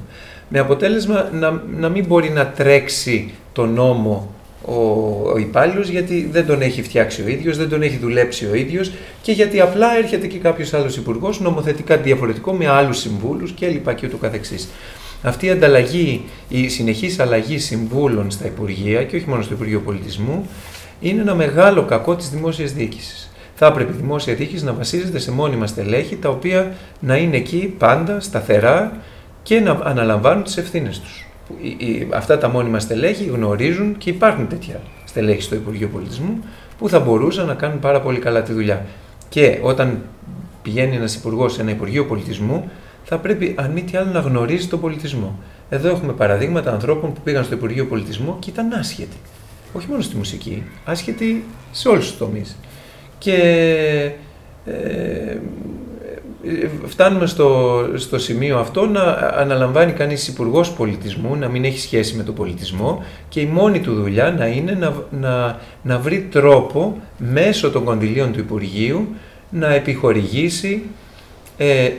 Με 0.48 0.58
αποτέλεσμα 0.58 1.30
να, 1.32 1.62
να 1.76 1.88
μην 1.88 2.06
μπορεί 2.06 2.30
να 2.30 2.46
τρέξει 2.46 3.34
το 3.52 3.66
νόμο 3.66 4.34
ο, 4.64 4.74
ο 5.32 5.36
υπάλληλος, 5.38 5.88
γιατί 5.88 6.28
δεν 6.32 6.46
τον 6.46 6.62
έχει 6.62 6.82
φτιάξει 6.82 7.22
ο 7.22 7.28
ίδιος, 7.28 7.56
δεν 7.56 7.68
τον 7.68 7.82
έχει 7.82 7.96
δουλέψει 7.96 8.46
ο 8.46 8.54
ίδιος 8.54 8.92
και 9.22 9.32
γιατί 9.32 9.60
απλά 9.60 9.96
έρχεται 9.96 10.26
και 10.26 10.38
κάποιος 10.38 10.74
άλλος 10.74 10.96
υπουργός 10.96 11.40
νομοθετικά 11.40 11.96
διαφορετικό 11.96 12.52
με 12.52 12.68
άλλους 12.68 12.98
συμβούλους 12.98 13.54
κλπ. 13.54 13.94
και 13.94 14.06
ούτω 14.06 14.16
καθεξής. 14.16 14.68
Αυτή 15.22 15.46
η 15.46 15.50
ανταλλαγή, 15.50 16.24
η 16.48 16.68
συνεχής 16.68 17.18
αλλαγή 17.18 17.58
συμβούλων 17.58 18.30
στα 18.30 18.46
Υπουργεία 18.46 19.04
και 19.04 19.16
όχι 19.16 19.28
μόνο 19.28 19.42
στο 19.42 19.54
Υπουργείο 19.54 19.80
Πολιτισμού 19.80 20.48
είναι 21.00 21.20
ένα 21.20 21.34
μεγάλο 21.34 21.84
κακό 21.84 22.16
της 22.16 22.28
δημόσιας 22.28 22.72
διοίκησης. 22.72 23.29
Θα 23.62 23.66
έπρεπε 23.66 23.92
η 23.92 23.96
δημόσια 23.96 24.34
διοίκηση 24.34 24.64
να 24.64 24.72
βασίζεται 24.72 25.18
σε 25.18 25.32
μόνιμα 25.32 25.66
στελέχη 25.66 26.16
τα 26.16 26.28
οποία 26.28 26.72
να 27.00 27.16
είναι 27.16 27.36
εκεί 27.36 27.74
πάντα 27.78 28.20
σταθερά 28.20 28.92
και 29.42 29.60
να 29.60 29.80
αναλαμβάνουν 29.82 30.44
τις 30.44 30.56
ευθύνες 30.56 31.00
τους. 31.00 31.26
Αυτά 32.14 32.38
τα 32.38 32.48
μόνιμα 32.48 32.78
στελέχη 32.78 33.24
γνωρίζουν 33.24 33.96
και 33.98 34.10
υπάρχουν 34.10 34.48
τέτοια 34.48 34.80
στελέχη 35.04 35.42
στο 35.42 35.54
Υπουργείο 35.54 35.88
Πολιτισμού 35.88 36.44
που 36.78 36.88
θα 36.88 37.00
μπορούσαν 37.00 37.46
να 37.46 37.54
κάνουν 37.54 37.78
πάρα 37.78 38.00
πολύ 38.00 38.18
καλά 38.18 38.42
τη 38.42 38.52
δουλειά. 38.52 38.86
Και 39.28 39.58
όταν 39.62 40.02
πηγαίνει 40.62 40.96
ένας 40.96 41.14
υπουργός 41.14 41.52
σε 41.52 41.60
ένα 41.60 41.70
Υπουργείο 41.70 42.04
Πολιτισμού, 42.06 42.70
θα 43.04 43.18
πρέπει 43.18 43.54
αν 43.58 43.70
μη 43.70 43.82
τι 43.82 43.96
άλλο 43.96 44.10
να 44.10 44.20
γνωρίζει 44.20 44.66
τον 44.66 44.80
πολιτισμό. 44.80 45.38
Εδώ 45.70 45.88
έχουμε 45.88 46.12
παραδείγματα 46.12 46.72
ανθρώπων 46.72 47.12
που 47.12 47.20
πήγαν 47.24 47.44
στο 47.44 47.54
Υπουργείο 47.54 47.86
Πολιτισμού 47.86 48.36
και 48.38 48.50
ήταν 48.50 48.72
άσχετοι. 48.72 49.16
Όχι 49.72 49.86
μόνο 49.88 50.02
στη 50.02 50.16
μουσική, 50.16 50.62
άσχετοι 50.84 51.44
σε 51.72 51.88
όλους 51.88 52.08
τους 52.08 52.18
τομείς. 52.18 52.56
Και 53.20 53.36
ε, 54.66 55.36
φτάνουμε 56.86 57.26
στο, 57.26 57.80
στο 57.94 58.18
σημείο 58.18 58.58
αυτό 58.58 58.86
να 58.86 59.02
αναλαμβάνει 59.36 59.92
κανείς 59.92 60.28
υπουργός 60.28 60.72
πολιτισμού, 60.72 61.36
να 61.36 61.48
μην 61.48 61.64
έχει 61.64 61.78
σχέση 61.80 62.16
με 62.16 62.22
τον 62.22 62.34
πολιτισμό 62.34 63.04
και 63.28 63.40
η 63.40 63.46
μόνη 63.46 63.80
του 63.80 63.94
δουλειά 63.94 64.30
να 64.30 64.46
είναι 64.46 64.72
να, 64.72 64.94
να, 65.10 65.60
να 65.82 65.98
βρει 65.98 66.28
τρόπο 66.30 66.98
μέσω 67.18 67.70
των 67.70 67.84
κονδυλίων 67.84 68.32
του 68.32 68.38
Υπουργείου 68.38 69.08
να 69.50 69.74
επιχορηγήσει 69.74 70.82
ε, 71.56 71.90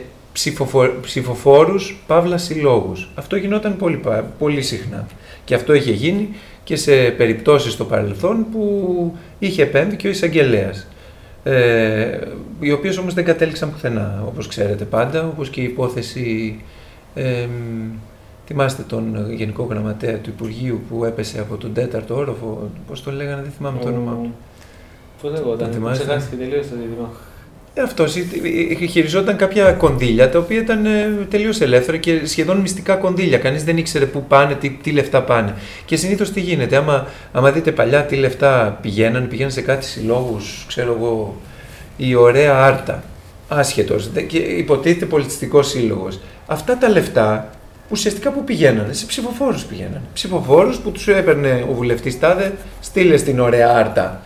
ψηφοφόρους, 1.01 2.03
παύλα 2.07 2.37
συλλόγους. 2.37 3.09
Αυτό 3.15 3.35
γινόταν 3.35 3.77
πολύ, 3.77 4.01
πολύ 4.39 4.61
συχνά. 4.61 5.07
Και 5.43 5.55
αυτό 5.55 5.73
είχε 5.73 5.91
γίνει 5.91 6.29
και 6.63 6.75
σε 6.75 6.93
περιπτώσεις 6.93 7.73
στο 7.73 7.85
παρελθόν 7.85 8.45
που 8.51 9.17
είχε 9.39 9.61
επέμβει 9.61 9.95
και 9.95 10.07
ο 10.07 10.09
εισαγγελέας. 10.09 10.87
Ε, 11.43 12.19
οι 12.59 12.71
οποίες 12.71 12.97
όμως 12.97 13.13
δεν 13.13 13.25
κατέληξαν 13.25 13.71
πουθενά, 13.71 14.23
όπως 14.27 14.47
ξέρετε 14.47 14.83
πάντα, 14.83 15.25
όπως 15.27 15.49
και 15.49 15.61
η 15.61 15.63
υπόθεση, 15.63 16.59
ε, 17.15 17.47
θυμάστε 18.45 18.83
τον 18.87 19.33
Γενικό 19.33 19.63
Γραμματέα 19.63 20.17
του 20.17 20.29
Υπουργείου 20.29 20.81
που 20.89 21.05
έπεσε 21.05 21.39
από 21.39 21.57
τον 21.57 21.73
τέταρτο 21.73 22.15
όροφο, 22.15 22.69
πώς 22.87 23.03
το 23.03 23.11
λέγανε, 23.11 23.41
δεν 23.41 23.51
θυμάμαι 23.51 23.79
το 23.79 23.87
όνομα. 23.87 24.29
Πώς 25.21 25.31
λέγονταν, 25.31 25.87
ξεχάστηκε 25.91 26.35
τελείως 26.35 26.67
το 26.67 26.75
δίδυμο. 26.75 27.09
Ε, 27.73 27.81
Αυτός 27.81 28.15
χειριζόταν 28.89 29.35
κάποια 29.35 29.71
κονδύλια 29.71 30.29
τα 30.29 30.39
οποία 30.39 30.59
ήταν 30.59 30.85
ε, 30.85 31.25
τελείως 31.29 31.61
ελεύθερα 31.61 31.97
και 31.97 32.21
σχεδόν 32.25 32.57
μυστικά 32.57 32.95
κονδύλια. 32.95 33.37
Κανείς 33.37 33.63
δεν 33.63 33.77
ήξερε 33.77 34.05
πού 34.05 34.23
πάνε, 34.27 34.53
τι, 34.53 34.69
τι 34.69 34.91
λεφτά 34.91 35.21
πάνε. 35.21 35.53
Και 35.85 35.95
συνήθως 35.95 36.31
τι 36.31 36.39
γίνεται, 36.39 36.75
άμα, 36.75 37.07
άμα 37.31 37.51
δείτε 37.51 37.71
παλιά 37.71 38.03
τι 38.03 38.15
λεφτά 38.15 38.79
πηγαίναν, 38.81 39.27
πηγαίναν 39.27 39.51
σε 39.51 39.61
κάτι 39.61 39.85
συλλόγους, 39.85 40.63
ξέρω 40.67 40.95
εγώ, 40.99 41.35
η 41.97 42.15
ωραία 42.15 42.63
άρτα. 42.63 43.03
Άσχετος. 43.47 44.09
Και 44.27 44.37
υποτίθεται 44.37 45.05
πολιτιστικός 45.05 45.69
σύλλογος. 45.69 46.19
Αυτά 46.47 46.77
τα 46.77 46.89
λεφτά 46.89 47.49
ουσιαστικά 47.89 48.31
που 48.31 48.43
πηγαίνανε, 48.43 48.93
σε 48.93 49.05
ψηφοφόρους 49.05 49.63
πηγαίνανε. 49.63 50.01
Ψηφοφόρους 50.13 50.77
που 50.77 50.91
τους 50.91 51.07
έπαιρνε 51.07 51.65
ο 51.69 51.73
βουλευτής 51.73 52.19
Τάδε, 52.19 52.53
στείλε 52.79 53.17
στην 53.17 53.39
ωραία 53.39 53.69
άρτα 53.75 54.21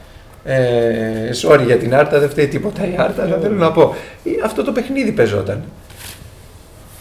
ε, 0.48 1.30
sorry 1.42 1.64
για 1.66 1.78
την 1.78 1.96
Άρτα, 1.96 2.20
δεν 2.20 2.30
φταίει 2.30 2.48
τίποτα 2.48 2.88
η 2.88 2.96
Άρτα, 2.98 3.24
αλλά 3.24 3.38
θέλω 3.42 3.56
να 3.56 3.72
πω. 3.72 3.96
Αυτό 4.44 4.64
το 4.64 4.72
παιχνίδι 4.72 5.12
παίζονταν. 5.12 5.64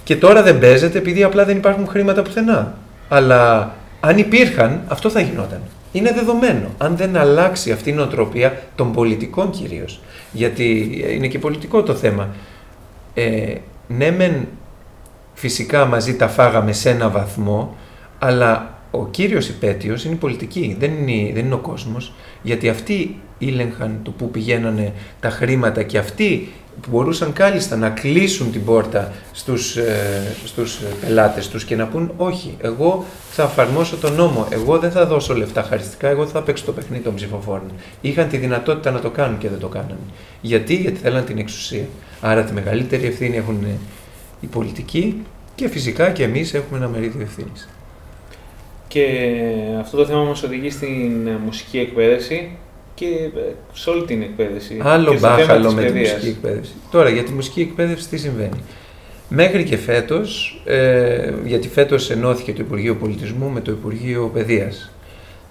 Και 0.04 0.16
τώρα 0.16 0.42
δεν 0.42 0.58
παίζεται 0.58 0.98
επειδή 0.98 1.22
απλά 1.22 1.44
δεν 1.44 1.56
υπάρχουν 1.56 1.86
χρήματα 1.86 2.22
πουθενά. 2.22 2.74
Αλλά 3.08 3.72
αν 4.00 4.18
υπήρχαν, 4.18 4.80
αυτό 4.88 5.10
θα 5.10 5.20
γινόταν. 5.20 5.60
Είναι 5.92 6.12
δεδομένο. 6.12 6.68
Αν 6.78 6.96
δεν 6.96 7.16
αλλάξει 7.16 7.72
αυτή 7.72 7.90
η 7.90 7.92
νοοτροπία 7.92 8.62
των 8.74 8.92
πολιτικών 8.92 9.50
κυρίως. 9.50 10.00
Γιατί 10.32 11.00
είναι 11.10 11.26
και 11.26 11.38
πολιτικό 11.38 11.82
το 11.82 11.94
θέμα. 11.94 12.28
Ε, 13.14 13.54
ναι, 13.88 14.10
μεν 14.10 14.48
φυσικά 15.34 15.84
μαζί 15.84 16.16
τα 16.16 16.28
φάγαμε 16.28 16.72
σε 16.72 16.90
ένα 16.90 17.08
βαθμό, 17.08 17.76
αλλά 18.18 18.78
ο 18.90 19.06
κύριος 19.06 19.48
υπέτειος 19.48 20.04
είναι 20.04 20.14
η 20.14 20.18
πολιτική, 20.18 20.76
δεν 20.78 20.90
είναι, 20.92 21.32
δεν 21.32 21.44
είναι 21.44 21.54
ο 21.54 21.58
κόσμος, 21.58 22.12
γιατί 22.42 22.68
αυτοί 22.68 23.20
ήλεγχαν 23.46 24.00
το 24.02 24.10
πού 24.10 24.30
πηγαίνανε 24.30 24.92
τα 25.20 25.30
χρήματα 25.30 25.82
και 25.82 25.98
αυτοί 25.98 26.52
μπορούσαν 26.88 27.32
κάλλιστα 27.32 27.76
να 27.76 27.90
κλείσουν 27.90 28.52
την 28.52 28.64
πόρτα 28.64 29.12
στους, 29.32 29.76
ε, 29.76 30.36
στους 30.44 30.80
πελάτες 31.00 31.48
τους 31.48 31.64
και 31.64 31.76
να 31.76 31.86
πούν 31.86 32.12
όχι, 32.16 32.56
εγώ 32.60 33.04
θα 33.30 33.42
εφαρμόσω 33.42 33.96
τον 33.96 34.12
νόμο, 34.14 34.46
εγώ 34.50 34.78
δεν 34.78 34.90
θα 34.90 35.06
δώσω 35.06 35.34
λεφτά 35.34 35.62
χαριστικά, 35.62 36.08
εγώ 36.08 36.26
θα 36.26 36.42
παίξω 36.42 36.64
το 36.64 36.72
παιχνίδι 36.72 37.02
των 37.02 37.14
ψηφοφόρων. 37.14 37.70
Είχαν 38.00 38.28
τη 38.28 38.36
δυνατότητα 38.36 38.90
να 38.90 39.00
το 39.00 39.10
κάνουν 39.10 39.38
και 39.38 39.48
δεν 39.48 39.58
το 39.58 39.68
κάνανε. 39.68 39.96
Γιατί, 40.40 40.74
γιατί 40.74 40.98
θέλαν 40.98 41.24
την 41.24 41.38
εξουσία. 41.38 41.84
Άρα 42.20 42.44
τη 42.44 42.52
μεγαλύτερη 42.52 43.06
ευθύνη 43.06 43.36
έχουν 43.36 43.66
οι 44.40 44.46
πολιτικοί 44.46 45.22
και 45.54 45.68
φυσικά 45.68 46.10
και 46.10 46.22
εμείς 46.22 46.54
έχουμε 46.54 46.78
ένα 46.78 46.88
μερίδιο 46.88 47.20
ευθύνης. 47.20 47.68
Και 48.88 49.06
αυτό 49.80 49.96
το 49.96 50.06
θέμα 50.06 50.22
μας 50.22 50.42
οδηγεί 50.42 50.70
στην 50.70 51.28
μουσική 51.44 51.78
εκπαίδευση 51.78 52.56
και 52.94 53.06
ε, 53.06 53.52
σε 53.72 53.90
όλη 53.90 54.04
την 54.04 54.22
εκπαίδευση. 54.22 54.80
Άλλο 54.82 55.18
μπάχαλο 55.18 55.72
με 55.72 55.84
τη 55.84 55.98
μουσική 55.98 56.26
εκπαίδευση. 56.26 56.72
Τώρα 56.90 57.08
για 57.08 57.22
τη 57.22 57.32
μουσική 57.32 57.60
εκπαίδευση 57.60 58.08
τι 58.08 58.16
συμβαίνει; 58.16 58.62
Μέχρι 59.28 59.64
και 59.64 59.76
φέτος, 59.76 60.60
ε, 60.64 61.32
γιατί 61.44 61.68
φέτος 61.68 62.10
ενώθηκε 62.10 62.52
το 62.52 62.62
Υπουργείο 62.62 62.94
Πολιτισμού 62.94 63.48
με 63.48 63.60
το 63.60 63.70
Υπουργείο 63.70 64.30
Παιδείας. 64.34 64.90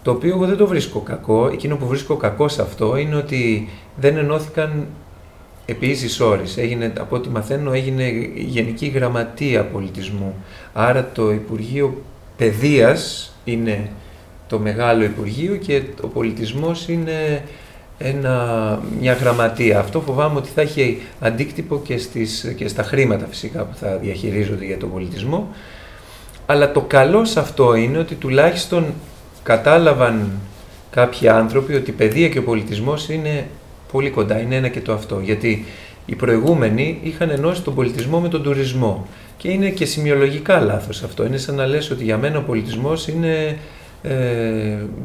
Το 0.01 0.12
οποίο 0.12 0.29
εγώ 0.29 0.45
δεν 0.45 0.57
το 0.57 0.67
βρίσκω 0.67 1.00
κακό. 1.00 1.50
Εκείνο 1.53 1.75
που 1.75 1.88
βρίσκω 1.88 2.15
κακό 2.15 2.47
σε 2.47 2.62
αυτό 2.62 2.97
είναι 2.97 3.15
ότι 3.15 3.69
δεν 3.95 4.17
ενώθηκαν 4.17 4.88
επίσης 5.65 6.19
όρης. 6.19 6.57
Έγινε, 6.57 6.93
από 7.00 7.15
ό,τι 7.15 7.29
μαθαίνω 7.29 7.73
έγινε 7.73 8.09
Γενική 8.35 8.88
Γραμματεία 8.88 9.63
Πολιτισμού. 9.63 10.35
Άρα 10.73 11.12
το 11.13 11.31
Υπουργείο 11.31 12.01
Παιδείας 12.38 13.33
είναι 13.43 13.89
το 14.53 14.60
μεγάλο 14.60 15.03
Υπουργείο 15.03 15.55
και 15.55 15.81
ο 16.01 16.07
πολιτισμός 16.07 16.88
είναι 16.88 17.43
ένα, 17.98 18.79
μια 19.00 19.13
γραμματεία. 19.13 19.79
Αυτό 19.79 20.01
φοβάμαι 20.01 20.38
ότι 20.38 20.50
θα 20.55 20.62
έχει 20.62 21.01
αντίκτυπο 21.19 21.81
και, 21.83 21.98
στις, 21.98 22.53
και 22.57 22.67
στα 22.67 22.83
χρήματα 22.83 23.25
φυσικά 23.29 23.63
που 23.63 23.75
θα 23.75 23.98
διαχειρίζονται 23.98 24.65
για 24.65 24.77
τον 24.77 24.91
πολιτισμό. 24.91 25.48
Αλλά 26.45 26.72
το 26.72 26.81
καλό 26.81 27.25
σε 27.25 27.39
αυτό 27.39 27.75
είναι 27.75 27.98
ότι 27.98 28.15
τουλάχιστον 28.15 28.86
κατάλαβαν 29.43 30.31
κάποιοι 30.89 31.27
άνθρωποι 31.27 31.75
ότι 31.75 31.89
η 31.89 31.93
παιδεία 31.93 32.29
και 32.29 32.39
ο 32.39 32.43
πολιτισμός 32.43 33.10
είναι 33.10 33.48
πολύ 33.91 34.10
κοντά, 34.10 34.39
είναι 34.39 34.55
ένα 34.55 34.67
και 34.67 34.81
το 34.81 34.93
αυτό. 34.93 35.19
Γιατί 35.19 35.65
οι 36.05 36.15
προηγούμενοι 36.15 37.00
είχαν 37.03 37.29
ενώσει 37.29 37.62
τον 37.62 37.75
πολιτισμό 37.75 38.19
με 38.19 38.27
τον 38.27 38.43
τουρισμό. 38.43 39.07
Και 39.38 39.50
είναι 39.50 39.69
και 39.69 39.86
σημειολογικά 39.86 40.60
λάθος 40.60 41.03
αυτό. 41.03 41.25
Είναι 41.25 41.38
σαν 41.38 41.55
να 41.55 41.65
λες 41.65 41.91
ότι 41.91 42.03
για 42.03 42.17
μένα 42.17 42.38
ο 42.38 42.41
πολιτισμός 42.41 43.07
είναι 43.07 43.36
ε, 43.36 43.55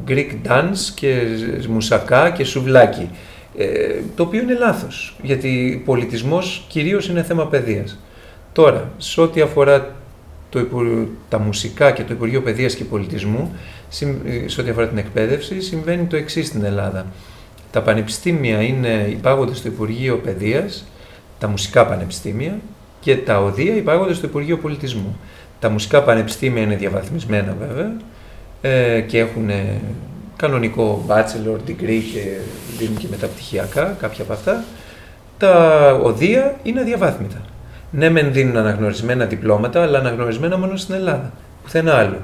Greek 0.09 0.31
dance 0.49 0.93
και 0.95 1.23
μουσακά 1.69 2.31
και 2.31 2.45
σουβλάκι. 2.45 3.11
Ε, 3.57 4.01
το 4.15 4.23
οποίο 4.23 4.41
είναι 4.41 4.55
λάθος, 4.55 5.17
γιατί 5.23 5.83
πολιτισμός 5.85 6.65
κυρίως 6.69 7.09
είναι 7.09 7.23
θέμα 7.23 7.47
παιδείας. 7.47 7.99
Τώρα, 8.53 8.91
σε 8.97 9.21
ό,τι 9.21 9.41
αφορά 9.41 9.95
το, 10.51 10.67
τα 11.29 11.39
μουσικά 11.39 11.91
και 11.91 12.03
το 12.03 12.13
Υπουργείο 12.13 12.43
Παιδείας 12.43 12.75
και 12.75 12.85
Πολιτισμού, 12.85 13.57
σε 14.47 14.61
ό,τι 14.61 14.71
αφορά 14.71 14.89
την 14.89 14.99
εκπαίδευση, 14.99 15.61
συμβαίνει 15.61 16.05
το 16.05 16.17
εξής 16.17 16.47
στην 16.47 16.65
Ελλάδα. 16.65 17.07
Τα 17.71 17.83
πανεπιστήμια 17.83 18.63
είναι 18.63 19.07
υπάγονται 19.11 19.55
στο 19.55 19.69
Υπουργείο 19.69 20.17
Παιδείας, 20.17 20.85
τα 21.39 21.49
μουσικά 21.49 21.87
πανεπιστήμια 21.87 22.59
και 23.01 23.17
τα 23.17 23.41
οδεία 23.43 23.75
υπάγονται 23.75 24.15
στο 24.15 24.27
Υπουργείο 24.27 24.59
Πολιτισμού. 24.59 25.19
Τα 25.61 25.69
μουσικά 25.69 26.03
πανεπιστήμια 26.03 26.63
είναι 26.63 26.77
διαβαθμισμένα 26.77 27.57
βέβαια 27.59 27.97
ε, 28.61 29.01
και 29.01 29.19
έχουν 29.19 29.51
κανονικό 30.37 31.05
bachelor 31.09 31.57
degree 31.69 32.03
και 32.13 32.39
δίνουν 32.79 32.97
και 32.97 33.07
μεταπτυχιακά 33.11 33.97
κάποια 34.01 34.25
από 34.25 34.33
αυτά. 34.33 34.65
Τα 35.39 35.93
οδεία 36.03 36.57
είναι 36.63 36.81
αδιαβάθμιτα. 36.81 37.41
Ναι, 37.91 38.11
μεν 38.11 38.33
δίνουν 38.33 38.57
αναγνωρισμένα 38.57 39.25
διπλώματα, 39.25 39.83
αλλά 39.83 39.99
αναγνωρισμένα 39.99 40.59
μόνο 40.59 40.77
στην 40.77 40.95
Ελλάδα. 40.95 41.33
Πουθενά 41.63 41.95
άλλο. 41.95 42.21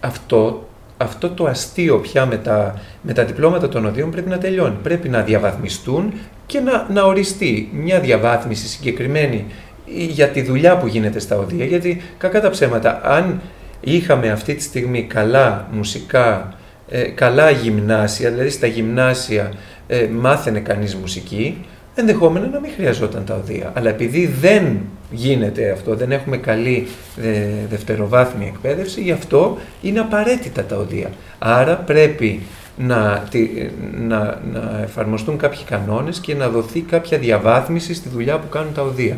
Αυτό 0.00 0.64
αυτό 1.02 1.28
το 1.28 1.44
αστείο 1.44 1.98
πια 1.98 2.26
με 2.26 2.36
τα, 2.36 2.74
με 3.02 3.12
τα 3.12 3.24
διπλώματα 3.24 3.68
των 3.68 3.86
οδείων 3.86 4.10
πρέπει 4.10 4.28
να 4.28 4.38
τελειώνει. 4.38 4.76
Πρέπει 4.82 5.08
να 5.08 5.20
διαβαθμιστούν 5.20 6.12
και 6.46 6.60
να, 6.60 6.86
να 6.92 7.02
οριστεί 7.02 7.70
μια 7.72 8.00
διαβάθμιση 8.00 8.68
συγκεκριμένη 8.68 9.46
για 9.86 10.28
τη 10.28 10.42
δουλειά 10.42 10.76
που 10.76 10.86
γίνεται 10.86 11.18
στα 11.18 11.36
οδεία. 11.36 11.64
Γιατί 11.64 12.02
κακά 12.18 12.40
τα 12.40 12.50
ψέματα, 12.50 13.00
αν 13.04 13.40
είχαμε 13.80 14.30
αυτή 14.30 14.54
τη 14.54 14.62
στιγμή 14.62 15.02
καλά 15.02 15.68
μουσικά, 15.72 16.54
ε, 16.88 17.02
καλά 17.02 17.50
γυμνάσια, 17.50 18.30
δηλαδή 18.30 18.50
στα 18.50 18.66
γυμνάσια 18.66 19.52
ε, 19.86 20.06
μάθαινε 20.06 20.60
κανείς 20.60 20.94
μουσική, 20.94 21.64
ενδεχόμενα 21.94 22.46
να 22.46 22.60
μην 22.60 22.70
χρειαζόταν 22.76 23.24
τα 23.24 23.34
οδεία. 23.34 23.72
Αλλά 23.74 23.88
επειδή 23.88 24.26
δεν 24.26 24.78
γίνεται 25.10 25.70
αυτό, 25.70 25.94
δεν 25.94 26.12
έχουμε 26.12 26.36
καλή 26.36 26.86
ε, 27.22 27.66
δευτεροβάθμια 27.70 28.46
εκπαίδευση, 28.46 29.00
γι' 29.00 29.12
αυτό 29.12 29.58
είναι 29.82 30.00
απαραίτητα 30.00 30.64
τα 30.64 30.76
οδεία. 30.76 31.10
Άρα 31.38 31.74
πρέπει 31.74 32.40
να, 32.76 33.28
να, 33.98 34.40
να 34.52 34.80
εφαρμοστούν 34.82 35.36
κάποιοι 35.36 35.64
κανόνες 35.64 36.18
και 36.18 36.34
να 36.34 36.48
δοθεί 36.48 36.80
κάποια 36.80 37.18
διαβάθμιση 37.18 37.94
στη 37.94 38.08
δουλειά 38.08 38.38
που 38.38 38.48
κάνουν 38.48 38.74
τα 38.74 38.82
οδεία. 38.82 39.16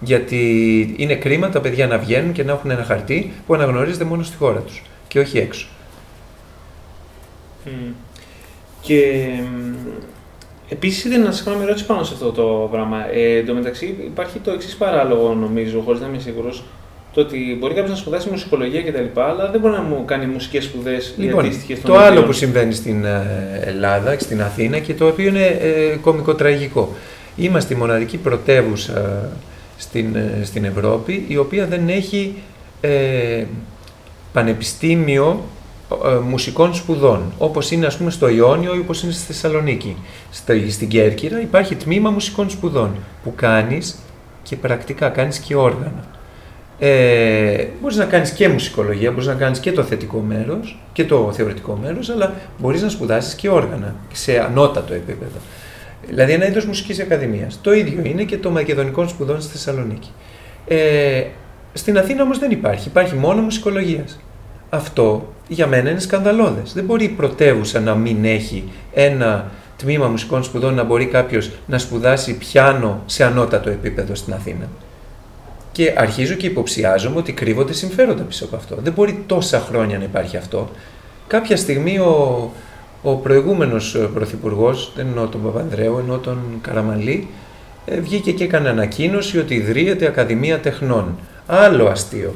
Γιατί 0.00 0.94
είναι 0.96 1.14
κρίμα 1.14 1.48
τα 1.48 1.60
παιδιά 1.60 1.86
να 1.86 1.98
βγαίνουν 1.98 2.32
και 2.32 2.44
να 2.44 2.52
έχουν 2.52 2.70
ένα 2.70 2.84
χαρτί 2.84 3.32
που 3.46 3.54
αναγνωρίζεται 3.54 4.04
μόνο 4.04 4.22
στη 4.22 4.36
χώρα 4.36 4.58
τους 4.58 4.82
και 5.08 5.18
όχι 5.18 5.38
έξω. 5.38 5.66
Και 8.80 9.28
Επίσης, 10.68 11.18
να 11.18 11.32
σα 11.32 11.44
κάνω 11.44 11.56
μια 11.56 11.66
ερώτηση 11.66 11.86
πάνω 11.86 12.04
σε 12.04 12.12
αυτό 12.14 12.32
το 12.32 12.68
πράγμα. 12.70 13.06
Ε, 13.12 13.36
εν 13.36 13.46
τω 13.46 13.54
μεταξύ, 13.54 13.96
υπάρχει 14.04 14.38
το 14.38 14.50
εξής 14.50 14.76
παράλογο, 14.76 15.34
νομίζω, 15.34 15.80
χωρίς 15.80 16.00
να 16.00 16.06
είμαι 16.06 16.18
σίγουρος, 16.18 16.64
το 17.12 17.20
ότι 17.20 17.56
μπορεί 17.60 17.74
κάποιος 17.74 17.90
να 17.90 17.96
σπουδάσει 17.96 18.28
μουσικολογία 18.30 18.82
κτλ. 18.82 19.20
Αλλά 19.20 19.50
δεν 19.50 19.60
μπορεί 19.60 19.74
να 19.74 19.82
μου 19.82 20.04
κάνει 20.04 20.26
μουσικές 20.26 20.64
σπουδές 20.64 21.14
λοιπόν, 21.16 21.44
ή 21.44 21.46
αντίστοιχε 21.46 21.80
Το 21.84 21.96
άλλο 21.96 22.22
που 22.22 22.32
συμβαίνει 22.32 22.74
στην 22.74 23.04
ε, 23.04 23.60
Ελλάδα, 23.64 24.18
στην 24.18 24.42
Αθήνα 24.42 24.78
και 24.78 24.94
το 24.94 25.06
οποίο 25.06 25.28
είναι 25.28 25.46
ε, 25.46 25.96
κομικο-τραγικό. 26.00 26.94
Είμαστε 27.36 27.74
η 27.74 27.76
μοναδική 27.76 28.16
πρωτεύουσα 28.16 29.28
στην, 29.76 30.16
ε, 30.16 30.44
στην 30.44 30.64
Ευρώπη 30.64 31.24
η 31.28 31.36
οποία 31.36 31.66
δεν 31.66 31.88
έχει 31.88 32.34
ε, 32.80 33.44
πανεπιστήμιο 34.32 35.44
ε, 36.04 36.18
μουσικών 36.28 36.74
σπουδών, 36.74 37.32
όπως 37.38 37.70
είναι 37.70 37.86
ας 37.86 37.96
πούμε 37.96 38.10
στο 38.10 38.28
Ιόνιο 38.28 38.74
ή 38.74 38.78
όπως 38.78 39.02
είναι 39.02 39.12
στη 39.12 39.24
Θεσσαλονίκη. 39.24 39.96
Στην 40.68 40.88
Κέρκυρα 40.88 41.40
υπάρχει 41.40 41.74
τμήμα 41.74 42.10
μουσικών 42.10 42.50
σπουδών 42.50 42.90
που 43.22 43.32
κάνεις 43.36 43.98
και 44.42 44.56
πρακτικά 44.56 45.08
κάνεις 45.08 45.38
και 45.38 45.56
όργανα. 45.56 46.04
Ε, 46.78 47.66
μπορείς 47.80 47.96
να 47.96 48.04
κάνεις 48.04 48.30
και 48.30 48.48
μουσικολογία, 48.48 49.10
μπορείς 49.10 49.26
να 49.26 49.34
κάνεις 49.34 49.58
και 49.58 49.72
το 49.72 49.82
θετικό 49.82 50.18
μέρος 50.18 50.78
και 50.92 51.04
το 51.04 51.32
θεωρητικό 51.32 51.78
μέρος, 51.82 52.08
αλλά 52.08 52.34
μπορείς 52.58 52.82
να 52.82 52.88
σπουδάσεις 52.88 53.34
και 53.34 53.48
όργανα 53.48 53.94
σε 54.12 54.38
ανώτατο 54.38 54.94
επίπεδο. 54.94 55.38
Δηλαδή 56.08 56.32
ένα 56.32 56.46
είδος 56.46 56.64
μουσικής 56.64 57.00
ακαδημίας. 57.00 57.58
Το 57.62 57.72
ίδιο 57.72 58.00
είναι 58.04 58.22
και 58.22 58.38
το 58.38 58.50
μακεδονικό 58.50 59.08
σπουδών 59.08 59.40
στη 59.40 59.52
Θεσσαλονίκη. 59.52 60.10
Ε, 60.68 61.22
στην 61.72 61.98
Αθήνα 61.98 62.22
όμως 62.22 62.38
δεν 62.38 62.50
υπάρχει, 62.50 62.88
υπάρχει 62.88 63.14
μόνο 63.14 63.42
μουσικολογίας. 63.42 64.20
Αυτό 64.70 65.32
για 65.48 65.66
μένα 65.66 65.90
είναι 65.90 66.00
σκανδαλώδες. 66.00 66.72
Δεν 66.72 66.84
μπορεί 66.84 67.04
η 67.04 67.08
πρωτεύουσα 67.08 67.80
να 67.80 67.94
μην 67.94 68.24
έχει 68.24 68.64
ένα 68.94 69.50
τμήμα 69.76 70.08
μουσικών 70.08 70.44
σπουδών 70.44 70.74
να 70.74 70.84
μπορεί 70.84 71.06
κάποιος 71.06 71.50
να 71.66 71.78
σπουδάσει 71.78 72.36
πιάνο 72.38 73.02
σε 73.06 73.24
ανώτατο 73.24 73.70
επίπεδο 73.70 74.14
στην 74.14 74.32
Αθήνα. 74.32 74.68
Και 75.72 75.94
αρχίζω 75.96 76.34
και 76.34 76.46
υποψιάζομαι 76.46 77.16
ότι 77.16 77.32
κρύβονται 77.32 77.72
συμφέροντα 77.72 78.22
πίσω 78.22 78.44
από 78.44 78.56
αυτό. 78.56 78.76
Δεν 78.82 78.92
μπορεί 78.92 79.24
τόσα 79.26 79.60
χρόνια 79.60 79.98
να 79.98 80.04
υπάρχει 80.04 80.36
αυτό. 80.36 80.70
Κάποια 81.26 81.56
στιγμή 81.56 81.98
ο, 81.98 82.52
ο 83.08 83.14
προηγούμενος 83.14 84.08
πρωθυπουργός, 84.14 84.92
δεν 84.96 85.06
εννοώ 85.06 85.26
τον 85.26 85.42
Παπανδρέου, 85.42 85.98
εννοώ 85.98 86.18
τον 86.18 86.38
Καραμαλή, 86.60 87.28
ε, 87.84 88.00
βγήκε 88.00 88.32
και 88.32 88.44
έκανε 88.44 88.68
ανακοίνωση 88.68 89.38
ότι 89.38 89.54
ιδρύεται 89.54 90.06
Ακαδημία 90.06 90.58
Τεχνών. 90.58 91.18
Άλλο 91.46 91.86
αστείο 91.86 92.34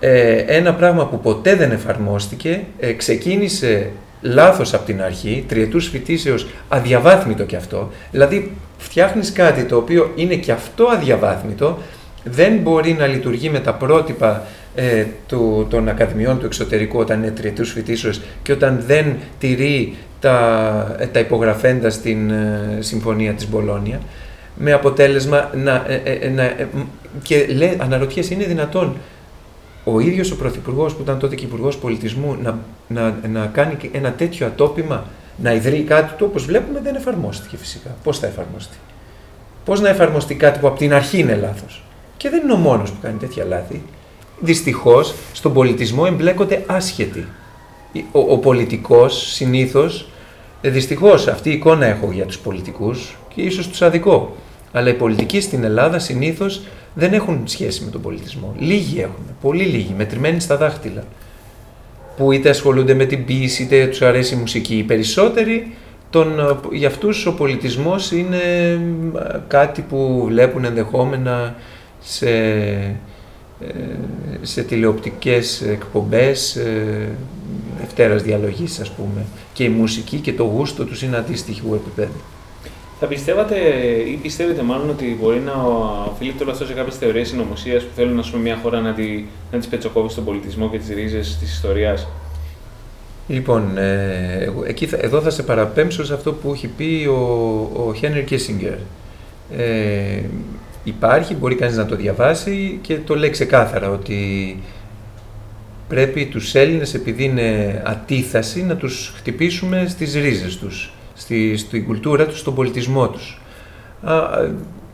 ε, 0.00 0.34
ένα 0.46 0.74
πράγμα 0.74 1.06
που 1.06 1.20
ποτέ 1.20 1.54
δεν 1.54 1.70
εφαρμόστηκε, 1.70 2.64
ε, 2.78 2.92
ξεκίνησε 2.92 3.90
λάθος 4.20 4.74
από 4.74 4.84
την 4.86 5.02
αρχή, 5.02 5.44
τριετούς 5.48 5.88
φοιτήσεως, 5.88 6.46
αδιαβάθμιτο 6.68 7.44
κι 7.44 7.56
αυτό. 7.56 7.90
Δηλαδή 8.10 8.56
φτιάχνεις 8.78 9.32
κάτι 9.32 9.64
το 9.64 9.76
οποίο 9.76 10.12
είναι 10.16 10.34
κι 10.34 10.50
αυτό 10.50 10.84
αδιαβάθμιτο, 10.84 11.78
δεν 12.24 12.56
μπορεί 12.56 12.92
να 12.92 13.06
λειτουργεί 13.06 13.50
με 13.50 13.60
τα 13.60 13.74
πρότυπα 13.74 14.46
ε, 14.74 15.04
του, 15.26 15.66
των 15.70 15.88
ακαδημιών 15.88 16.38
του 16.38 16.46
εξωτερικού 16.46 16.98
όταν 16.98 17.22
είναι 17.22 17.30
τριετούς 17.30 17.72
φοιτήσεως 17.72 18.20
και 18.42 18.52
όταν 18.52 18.82
δεν 18.86 19.16
τηρεί 19.38 19.96
τα, 20.20 20.96
ε, 20.98 21.06
τα 21.06 21.18
υπογραφέντα 21.18 21.90
στην 21.90 22.30
ε, 22.30 22.78
Συμφωνία 22.80 23.32
της 23.32 23.48
Μπολόνια 23.48 24.00
με 24.54 24.72
αποτέλεσμα 24.72 25.50
να, 25.54 25.84
να 26.34 26.54
και 27.22 27.46
λέει, 27.46 27.76
αναρωτιέσαι 27.80 28.34
είναι 28.34 28.44
δυνατόν 28.44 28.96
ο 29.84 30.00
ίδιος 30.00 30.30
ο 30.30 30.36
Πρωθυπουργός 30.36 30.94
που 30.94 31.02
ήταν 31.02 31.18
τότε 31.18 31.34
και 31.34 31.44
Υπουργός 31.44 31.78
Πολιτισμού 31.78 32.36
να, 32.42 32.58
να, 32.88 33.18
να 33.32 33.46
κάνει 33.46 33.76
ένα 33.92 34.12
τέτοιο 34.12 34.46
ατόπιμα, 34.46 35.04
να 35.36 35.52
ιδρύει 35.52 35.82
κάτι 35.82 36.14
του, 36.16 36.26
όπως 36.28 36.44
βλέπουμε 36.44 36.80
δεν 36.80 36.94
εφαρμόστηκε 36.94 37.56
φυσικά. 37.56 37.96
Πώς 38.02 38.18
θα 38.18 38.26
εφαρμοστεί; 38.26 38.76
Πώς 39.64 39.80
να 39.80 39.88
εφαρμοστεί 39.88 40.34
κάτι 40.34 40.58
που 40.58 40.66
από 40.66 40.78
την 40.78 40.92
αρχή 40.92 41.18
είναι 41.18 41.34
λάθος; 41.34 41.82
Και 42.16 42.30
δεν 42.30 42.42
είναι 42.42 42.52
ο 42.52 42.56
μόνος 42.56 42.90
που 42.90 42.96
κάνει 43.02 43.18
τέτοια 43.18 43.44
λάθη. 43.44 43.82
Δυστυχώς 44.40 45.14
στον 45.32 45.52
πολιτισμό 45.52 46.04
εμπλέκονται 46.06 46.64
άσχετοι. 46.66 47.26
Ο, 48.12 48.18
ο 48.18 48.38
πολιτικός 48.38 49.32
συνήθως, 49.32 50.00
ε, 50.00 50.09
δυστυχώς 50.62 51.26
αυτή 51.26 51.50
η 51.50 51.52
εικόνα 51.52 51.86
έχω 51.86 52.10
για 52.12 52.26
τους 52.26 52.38
πολιτικούς 52.38 53.16
και 53.34 53.42
ίσως 53.42 53.68
τους 53.68 53.82
αδικό. 53.82 54.36
Αλλά 54.72 54.88
οι 54.88 54.94
πολιτικοί 54.94 55.40
στην 55.40 55.64
Ελλάδα 55.64 55.98
συνήθως 55.98 56.62
δεν 56.94 57.12
έχουν 57.12 57.42
σχέση 57.44 57.84
με 57.84 57.90
τον 57.90 58.00
πολιτισμό. 58.00 58.54
Λίγοι 58.58 59.00
έχουν, 59.00 59.24
πολύ 59.40 59.64
λίγοι, 59.64 59.94
μετρημένοι 59.96 60.40
στα 60.40 60.56
δάχτυλα. 60.56 61.04
Που 62.16 62.32
είτε 62.32 62.48
ασχολούνται 62.48 62.94
με 62.94 63.04
την 63.04 63.24
ποιήση, 63.24 63.62
είτε 63.62 63.86
τους 63.86 64.02
αρέσει 64.02 64.34
η 64.34 64.36
μουσική. 64.36 64.76
Οι 64.76 64.82
περισσότεροι, 64.82 65.74
τον, 66.10 66.58
για 66.72 66.88
αυτούς 66.88 67.26
ο 67.26 67.34
πολιτισμός 67.34 68.12
είναι 68.12 68.38
κάτι 69.48 69.82
που 69.82 70.24
βλέπουν 70.28 70.64
ενδεχόμενα 70.64 71.54
σε, 72.00 72.28
ε, 73.60 73.74
σε 74.42 74.62
τηλεοπτικές 74.62 75.62
εκπομπές 75.62 76.56
ε, 76.56 77.08
Δευτέρας 77.80 78.22
Διαλογής 78.22 78.80
ας 78.80 78.90
πούμε 78.90 79.24
και 79.60 79.66
η 79.66 79.68
μουσική 79.68 80.16
και 80.16 80.32
το 80.32 80.44
γούστο 80.44 80.84
τους 80.84 81.02
είναι 81.02 81.16
αντίστοιχου 81.16 81.74
επίπεδου. 81.74 82.20
Θα 83.00 83.06
πιστεύατε 83.06 83.56
ή 84.12 84.18
πιστεύετε 84.22 84.62
μάλλον 84.62 84.90
ότι 84.90 85.16
μπορεί 85.20 85.38
να 85.38 85.52
οφείλεται 86.12 86.42
όλο 86.42 86.52
αυτό 86.52 86.66
σε 86.66 86.72
κάποιες 86.72 86.96
θεωρίες 86.96 87.28
συνωμοσίας 87.28 87.82
που 87.82 87.90
θέλουν 87.96 88.14
να 88.14 88.22
πούμε, 88.22 88.42
μια 88.42 88.58
χώρα 88.62 88.80
να, 88.80 88.92
τη, 88.92 89.24
να 89.52 89.58
τις 89.58 89.66
πετσοκόβει 89.66 90.10
στον 90.10 90.24
πολιτισμό 90.24 90.70
και 90.70 90.78
τις 90.78 90.88
ρίζες 90.88 91.36
της 91.38 91.52
ιστορίας; 91.52 92.08
Λοιπόν, 93.28 93.78
ε, 93.78 94.52
εκεί 94.66 94.88
εδώ 94.96 95.20
θα 95.20 95.30
σε 95.30 95.42
παραπέμψω 95.42 96.04
σε 96.04 96.14
αυτό 96.14 96.32
που 96.32 96.52
έχει 96.52 96.66
πει 96.66 97.06
ο, 97.10 97.14
ο 97.86 97.94
Χένρι 97.94 98.22
Κίσιγκερ. 98.22 98.78
Ε, 99.56 100.22
υπάρχει, 100.84 101.34
μπορεί 101.34 101.54
κανείς 101.54 101.76
να 101.76 101.86
το 101.86 101.96
διαβάσει 101.96 102.78
και 102.82 102.98
το 103.06 103.16
λέει 103.16 103.30
ξεκάθαρα 103.30 103.90
ότι 103.90 104.56
πρέπει 105.90 106.26
τους 106.26 106.54
Έλληνες 106.54 106.94
επειδή 106.94 107.24
είναι 107.24 107.82
ατίθαση 107.86 108.62
να 108.62 108.76
τους 108.76 109.12
χτυπήσουμε 109.16 109.86
στις 109.88 110.14
ρίζες 110.14 110.56
τους, 110.56 110.92
στη, 111.14 111.56
στην 111.56 111.84
κουλτούρα 111.84 112.26
τους, 112.26 112.38
στον 112.38 112.54
πολιτισμό 112.54 113.08
τους. 113.08 113.40
Α, 114.02 114.14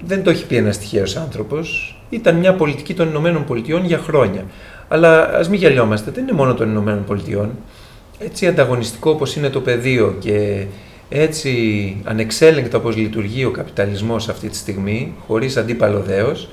δεν 0.05 0.23
το 0.23 0.31
έχει 0.31 0.47
πει 0.47 0.57
ένας 0.57 0.79
τυχαίος 0.79 1.17
άνθρωπος, 1.17 1.99
ήταν 2.11 2.37
μια 2.37 2.55
πολιτική 2.55 2.95
των 2.95 3.09
Ηνωμένων 3.09 3.45
Πολιτειών 3.45 3.85
για 3.85 3.99
χρόνια. 3.99 4.45
Αλλά 4.89 5.23
ας 5.23 5.49
μην 5.49 5.59
γελιόμαστε, 5.59 6.11
δεν 6.11 6.23
είναι 6.23 6.33
μόνο 6.33 6.55
των 6.55 6.71
Ηνωμένων 6.71 7.05
Πολιτειών. 7.05 7.51
Έτσι 8.19 8.47
ανταγωνιστικό 8.47 9.11
όπως 9.11 9.37
είναι 9.37 9.49
το 9.49 9.61
πεδίο 9.61 10.17
και 10.19 10.67
έτσι 11.09 11.97
ανεξέλεγκτα 12.05 12.79
όπως 12.79 12.97
λειτουργεί 12.97 13.45
ο 13.45 13.51
καπιταλισμός 13.51 14.29
αυτή 14.29 14.49
τη 14.49 14.57
στιγμή, 14.57 15.15
χωρίς 15.27 15.57
αντίπαλο 15.57 16.01
δέος, 16.01 16.49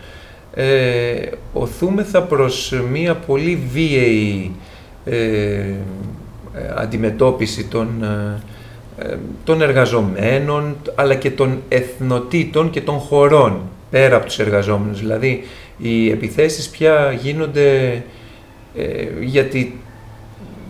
ε, 0.54 1.30
οθούμεθα 1.54 2.22
προς 2.22 2.74
μια 2.92 3.16
πολύ 3.16 3.60
βίαιη 3.72 4.52
ε, 5.06 5.63
αντιμετώπιση 6.76 7.66
των, 7.66 7.88
ε, 8.98 9.18
των 9.44 9.62
εργαζομένων 9.62 10.76
αλλά 10.96 11.16
και 11.16 11.32
των 11.32 11.62
εθνοτήτων 11.70 12.70
και 12.70 12.82
των 12.82 12.98
χωρών 12.98 13.62
πέρα 13.89 14.16
από 14.16 14.26
τους 14.26 14.39
εργαζόμενους. 14.39 15.00
Δηλαδή 15.00 15.44
οι 15.78 16.10
επιθέσεις 16.10 16.70
πια 16.70 17.12
γίνονται 17.22 17.92
ε, 18.78 19.06
γιατί 19.22 19.80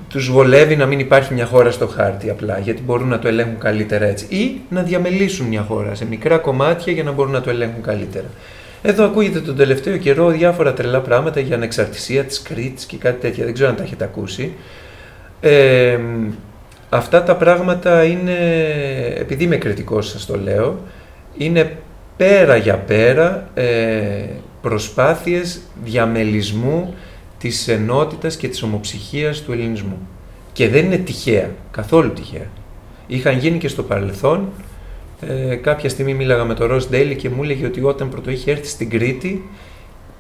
τους 0.09 0.31
βολεύει 0.31 0.75
να 0.75 0.85
μην 0.85 0.99
υπάρχει 0.99 1.33
μια 1.33 1.45
χώρα 1.45 1.71
στο 1.71 1.87
χάρτη 1.87 2.29
απλά, 2.29 2.59
γιατί 2.59 2.81
μπορούν 2.81 3.07
να 3.07 3.19
το 3.19 3.27
ελέγχουν 3.27 3.57
καλύτερα 3.57 4.05
έτσι. 4.05 4.25
Ή 4.29 4.61
να 4.69 4.81
διαμελήσουν 4.81 5.47
μια 5.47 5.61
χώρα 5.61 5.95
σε 5.95 6.05
μικρά 6.05 6.37
κομμάτια 6.37 6.93
για 6.93 7.03
να 7.03 7.11
μπορούν 7.11 7.31
να 7.31 7.41
το 7.41 7.49
ελέγχουν 7.49 7.81
καλύτερα. 7.81 8.27
Εδώ 8.85 9.05
ακούγεται 9.05 9.41
τον 9.41 9.55
τελευταίο 9.55 9.97
καιρό 9.97 10.29
διάφορα 10.29 10.73
τρελά 10.73 11.01
πράγματα 11.01 11.39
για 11.39 11.55
ανεξαρτησία 11.55 12.23
της 12.23 12.41
Κρήτης 12.41 12.85
και 12.85 12.97
κάτι 12.97 13.19
τέτοια, 13.19 13.45
δεν 13.45 13.53
ξέρω 13.53 13.69
αν 13.69 13.75
τα 13.75 13.83
έχετε 13.83 14.03
ακούσει. 14.03 14.53
Ε, 15.41 15.99
αυτά 16.89 17.23
τα 17.23 17.35
πράγματα 17.35 18.03
είναι, 18.03 18.37
επειδή 19.17 19.43
είμαι 19.43 19.55
κριτικός 19.55 20.09
σας 20.09 20.25
το 20.25 20.37
λέω, 20.37 20.79
είναι 21.37 21.77
πέρα 22.17 22.55
για 22.55 22.77
πέρα 22.77 23.49
ε, 23.53 24.25
προσπάθειες 24.61 25.59
διαμελισμού 25.83 26.93
της 27.37 27.67
ενότητας 27.67 28.35
και 28.35 28.47
της 28.47 28.63
ομοψυχίας 28.63 29.41
του 29.41 29.51
ελληνισμού. 29.51 29.97
Και 30.53 30.69
δεν 30.69 30.85
είναι 30.85 30.97
τυχαία, 30.97 31.49
καθόλου 31.71 32.13
τυχαία. 32.13 32.47
Είχαν 33.07 33.37
γίνει 33.37 33.57
και 33.57 33.67
στο 33.67 33.83
παρελθόν, 33.83 34.49
ε, 35.27 35.55
κάποια 35.55 35.89
στιγμή 35.89 36.13
μίλαγα 36.13 36.43
με 36.43 36.53
τον 36.53 36.67
Ροζ 36.67 36.85
Ντέιλι 36.85 37.15
και 37.15 37.29
μου 37.29 37.43
έλεγε 37.43 37.65
ότι 37.65 37.83
όταν 37.83 38.09
πρώτο 38.09 38.31
είχε 38.31 38.51
έρθει 38.51 38.67
στην 38.67 38.89
Κρήτη, 38.89 39.49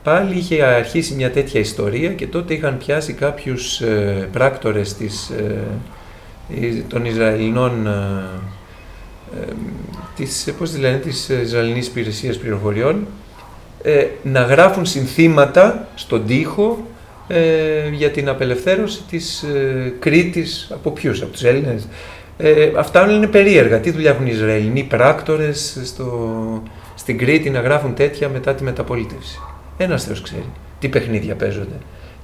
πάλι 0.03 0.37
είχε 0.37 0.63
αρχίσει 0.63 1.13
μια 1.13 1.31
τέτοια 1.31 1.59
ιστορία 1.59 2.13
και 2.13 2.27
τότε 2.27 2.53
είχαν 2.53 2.77
πιάσει 2.77 3.13
κάποιους 3.13 3.81
ε, 3.81 4.29
πράκτορες 4.31 4.93
της, 4.93 5.29
ε, 5.29 6.83
των 6.87 7.05
Ισραηλινών 7.05 7.87
ε, 7.87 7.91
ε, 9.41 9.53
της, 10.15 10.53
πώς 10.57 10.71
τη 10.71 10.79
λένε, 10.79 10.97
της 10.97 11.29
Ισραηλινής 11.29 11.87
Υπηρεσίας 11.87 12.37
Πληροφοριών 12.37 13.07
ε, 13.85 14.07
να 14.23 14.41
γράφουν 14.41 14.85
συνθήματα 14.85 15.87
στον 15.95 16.25
τοίχο 16.25 16.87
ε, 17.27 17.89
για 17.89 18.09
την 18.09 18.29
απελευθέρωση 18.29 19.01
της 19.09 19.43
ε, 19.43 19.93
Κρήτης 19.99 20.67
από 20.73 20.91
ποιους, 20.91 21.21
από 21.21 21.31
τους 21.31 21.43
Έλληνες; 21.43 21.87
Ε, 22.37 22.71
αυτά 22.75 23.03
όλα 23.03 23.13
είναι 23.13 23.27
περίεργα. 23.27 23.79
Τι 23.79 23.91
δουλειά 23.91 24.11
έχουν 24.11 24.25
οι 24.25 24.31
Ισραηλινοί 24.33 24.83
πράκτορες 24.83 25.79
στο, 25.83 26.63
στην 26.95 27.17
Κρήτη 27.17 27.49
να 27.49 27.59
γράφουν 27.59 27.93
τέτοια 27.93 28.29
μετά 28.29 28.53
τη 28.53 28.63
μεταπολίτευση. 28.63 29.39
Ένας 29.77 30.03
Θεός 30.03 30.21
ξέρει 30.21 30.45
τι 30.79 30.87
παιχνίδια 30.87 31.35
παίζονται 31.35 31.75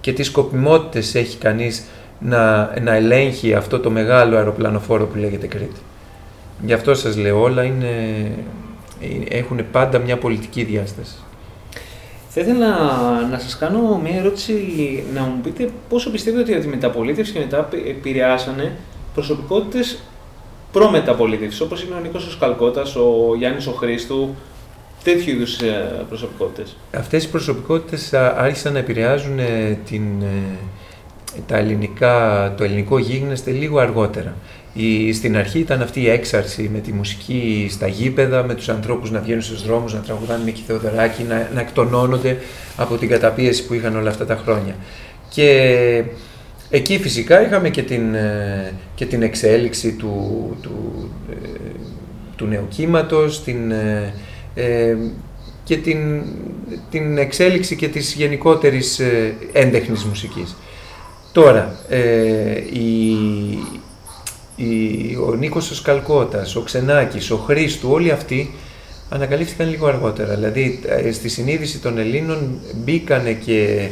και 0.02 0.14
τι 0.14 0.24
σκοπιμότητες 0.24 1.16
έχει 1.16 1.38
κανείς 1.38 1.84
να, 2.20 2.74
να 2.82 2.96
ελέγχει 2.96 3.54
αυτό 3.54 3.80
το 3.80 3.90
μεγάλο 3.90 4.38
αεροπλανοφόρο 4.38 5.06
που 5.06 5.18
λέγεται 5.18 5.48
Κρήτη. 5.48 5.80
Γι' 6.66 6.74
αυτό 6.74 6.94
σας 6.94 7.18
λέω 7.18 7.42
όλα 7.42 7.64
είναι, 7.64 7.88
έχουν 9.30 9.60
πάντα 9.72 10.00
μια 10.00 10.18
πολιτική 10.18 10.64
διάσταση. 10.64 11.16
Θα 12.30 12.42
ήθελα 12.42 12.68
να 13.32 13.40
σας 13.40 13.58
κάνω 13.58 14.00
μια 14.04 14.18
ερώτηση, 14.20 14.54
να 15.14 15.22
μου 15.22 15.42
πείτε 15.44 15.70
πόσο 15.90 16.12
πιστεύετε 16.12 16.56
ότι 16.56 16.66
η 16.66 16.70
μεταπολίτευση 16.70 17.32
και 17.32 17.40
μετά 17.40 17.70
επηρεάσανε 17.88 18.76
προσωπικότητες 19.20 19.98
προ-μεταπολίτευσης, 20.72 21.62
όπως 21.62 21.84
είναι 21.84 21.96
ο 21.96 22.00
Νίκος 22.00 22.28
ο 22.28 22.32
Σκαλκώτας, 22.32 22.96
ο 22.96 23.36
Γιάννης 23.38 23.68
ο 23.68 23.72
Χρήστου, 23.72 24.36
τέτοιου 25.04 25.34
είδους 25.34 25.58
ε, 25.60 26.06
προσωπικότητες. 26.08 26.76
Αυτές 26.98 27.24
οι 27.24 27.30
προσωπικότητες 27.30 28.14
άρχισαν 28.14 28.74
να 28.74 28.80
επηρεάζουν 28.80 29.40
ε, 29.40 29.80
την, 29.86 30.04
ε, 30.22 31.40
τα 31.48 31.58
ελληνικά, 31.58 32.54
το 32.58 32.64
ελληνικό 32.64 32.98
γίγνεσθε 32.98 33.52
λίγο 33.52 33.80
αργότερα. 33.80 34.36
Η, 34.74 35.14
στην 35.14 35.38
αρχή 35.38 35.60
ήταν 35.60 35.82
αυτή 35.82 36.02
η 36.02 36.10
έξαρση 36.10 36.70
με 36.74 36.80
τη 36.80 36.94
μουσική 36.94 37.68
στα 37.72 37.88
γήπεδα, 37.88 38.44
με 38.44 38.54
τους 38.54 38.70
ανθρώπους 38.70 39.12
να 39.12 39.20
βγαίνουν 39.20 39.42
στους 39.42 39.66
δρόμους, 39.66 39.94
να 39.94 40.00
τραγουδάνε 40.00 40.44
Νίκη 40.44 40.64
Θεοδωράκη, 40.68 41.24
να, 41.24 41.50
να 41.54 41.62
εκτονώνονται 41.62 42.38
από 42.78 42.98
την 42.98 43.10
καταπίεση 43.10 43.66
που 43.66 43.74
είχαν 43.74 43.96
όλα 43.96 44.10
αυτά 44.10 44.26
τα 44.26 44.42
χρόνια. 44.44 44.76
Και 45.30 46.04
εκεί 46.70 47.00
φυσικά 47.00 47.46
είχαμε 47.46 47.70
και 47.70 47.84
την, 47.84 48.14
ε, 48.16 48.74
και 48.96 49.06
την 49.06 49.22
εξέλιξη 49.22 49.92
του, 49.92 50.58
του, 50.62 51.10
ε, 51.32 51.60
του 52.36 52.46
νέου 52.46 52.68
κύματος, 52.70 53.44
την, 53.44 53.72
ε, 53.72 54.98
και 55.64 55.78
την, 55.78 56.24
την 56.90 57.18
εξέλιξη 57.18 57.76
και 57.76 57.88
της 57.88 58.14
γενικότερης 58.14 59.02
έντεχνης 59.52 60.04
μουσικής. 60.04 60.56
Τώρα, 61.32 61.76
η, 64.56 65.18
ο 65.28 65.36
Νίκος 65.36 65.72
ο 65.72 65.76
Σκαλκώτας, 65.76 66.56
ο 66.56 66.62
Ξενάκης, 66.62 67.32
ο 67.32 67.38
Χρήστου, 67.38 67.90
όλοι 67.92 68.12
αυτοί 68.12 68.54
ανακαλύφθηκαν 69.10 69.70
λίγο 69.70 69.88
αργότερα. 69.88 70.36
Δηλαδή 70.36 70.80
ε, 70.86 71.12
στη 71.12 71.30
συνείδηση 71.30 71.80
των 71.80 71.98
Ελλήνων 71.98 72.60
μπήκανε 72.76 73.34
και 73.34 73.88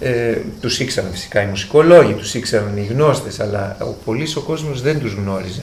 ε, 0.00 0.36
τους 0.60 0.80
ήξεραν 0.80 1.10
φυσικά 1.10 1.42
οι 1.42 1.46
μουσικολόγοι, 1.46 2.12
τους 2.12 2.34
ήξεραν 2.34 2.76
οι 2.76 2.86
γνώστες, 2.90 3.40
αλλά 3.40 3.76
ο 3.80 3.94
πολύς 4.04 4.36
ο 4.36 4.40
κόσμος 4.40 4.82
δεν 4.82 5.00
τους 5.00 5.12
γνώριζε. 5.12 5.62